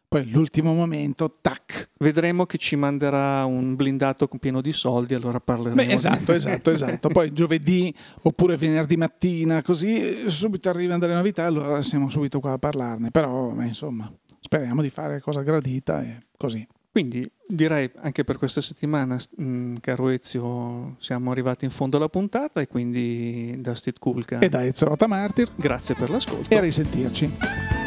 poi 0.09 0.23
all'ultimo 0.23 0.73
momento, 0.73 1.37
tac. 1.41 1.91
Vedremo 1.99 2.47
che 2.47 2.57
ci 2.57 2.75
manderà 2.75 3.45
un 3.45 3.77
blindato 3.77 4.27
pieno 4.27 4.63
di 4.63 4.73
soldi, 4.73 5.13
allora 5.13 5.39
parleremo. 5.39 5.77
Beh, 5.77 5.93
esatto, 5.93 6.33
esatto, 6.33 6.71
esatto. 6.71 7.11
Poi 7.11 7.33
giovedì 7.35 7.95
oppure 8.23 8.57
venerdì 8.57 8.97
mattina, 8.97 9.61
così 9.61 10.29
subito 10.31 10.71
arrivano 10.71 10.99
delle 10.99 11.15
novità, 11.15 11.45
allora 11.45 11.83
siamo 11.83 12.09
subito 12.09 12.41
qua 12.41 12.53
a 12.53 12.59
parlarne. 12.59 13.11
Però, 13.11 13.51
beh, 13.51 13.67
insomma, 13.67 14.11
speriamo 14.51 14.83
di 14.83 14.91
fare 14.91 15.21
cosa 15.21 15.43
gradita 15.43 16.03
e 16.03 16.25
così. 16.37 16.67
Quindi 16.91 17.31
direi 17.47 17.89
anche 18.01 18.25
per 18.25 18.37
questa 18.37 18.61
settimana, 18.61 19.17
mh, 19.37 19.75
caro 19.79 20.09
Ezio, 20.09 20.97
siamo 20.99 21.31
arrivati 21.31 21.65
in 21.65 21.71
fondo 21.71 21.99
alla 21.99 22.09
puntata 22.09 22.61
e 22.61 22.67
quindi 22.67 23.55
da 23.61 23.77
Steve 23.77 23.99
Kulka 24.01 24.41
e 24.41 24.49
da 24.49 24.65
Ezio 24.65 24.89
Rota 24.89 25.07
Martir 25.07 25.53
grazie 25.55 25.95
per 25.95 26.11
l'ascolto 26.11 26.51
e 26.53 26.57
a 26.57 26.61
risentirci. 26.61 27.80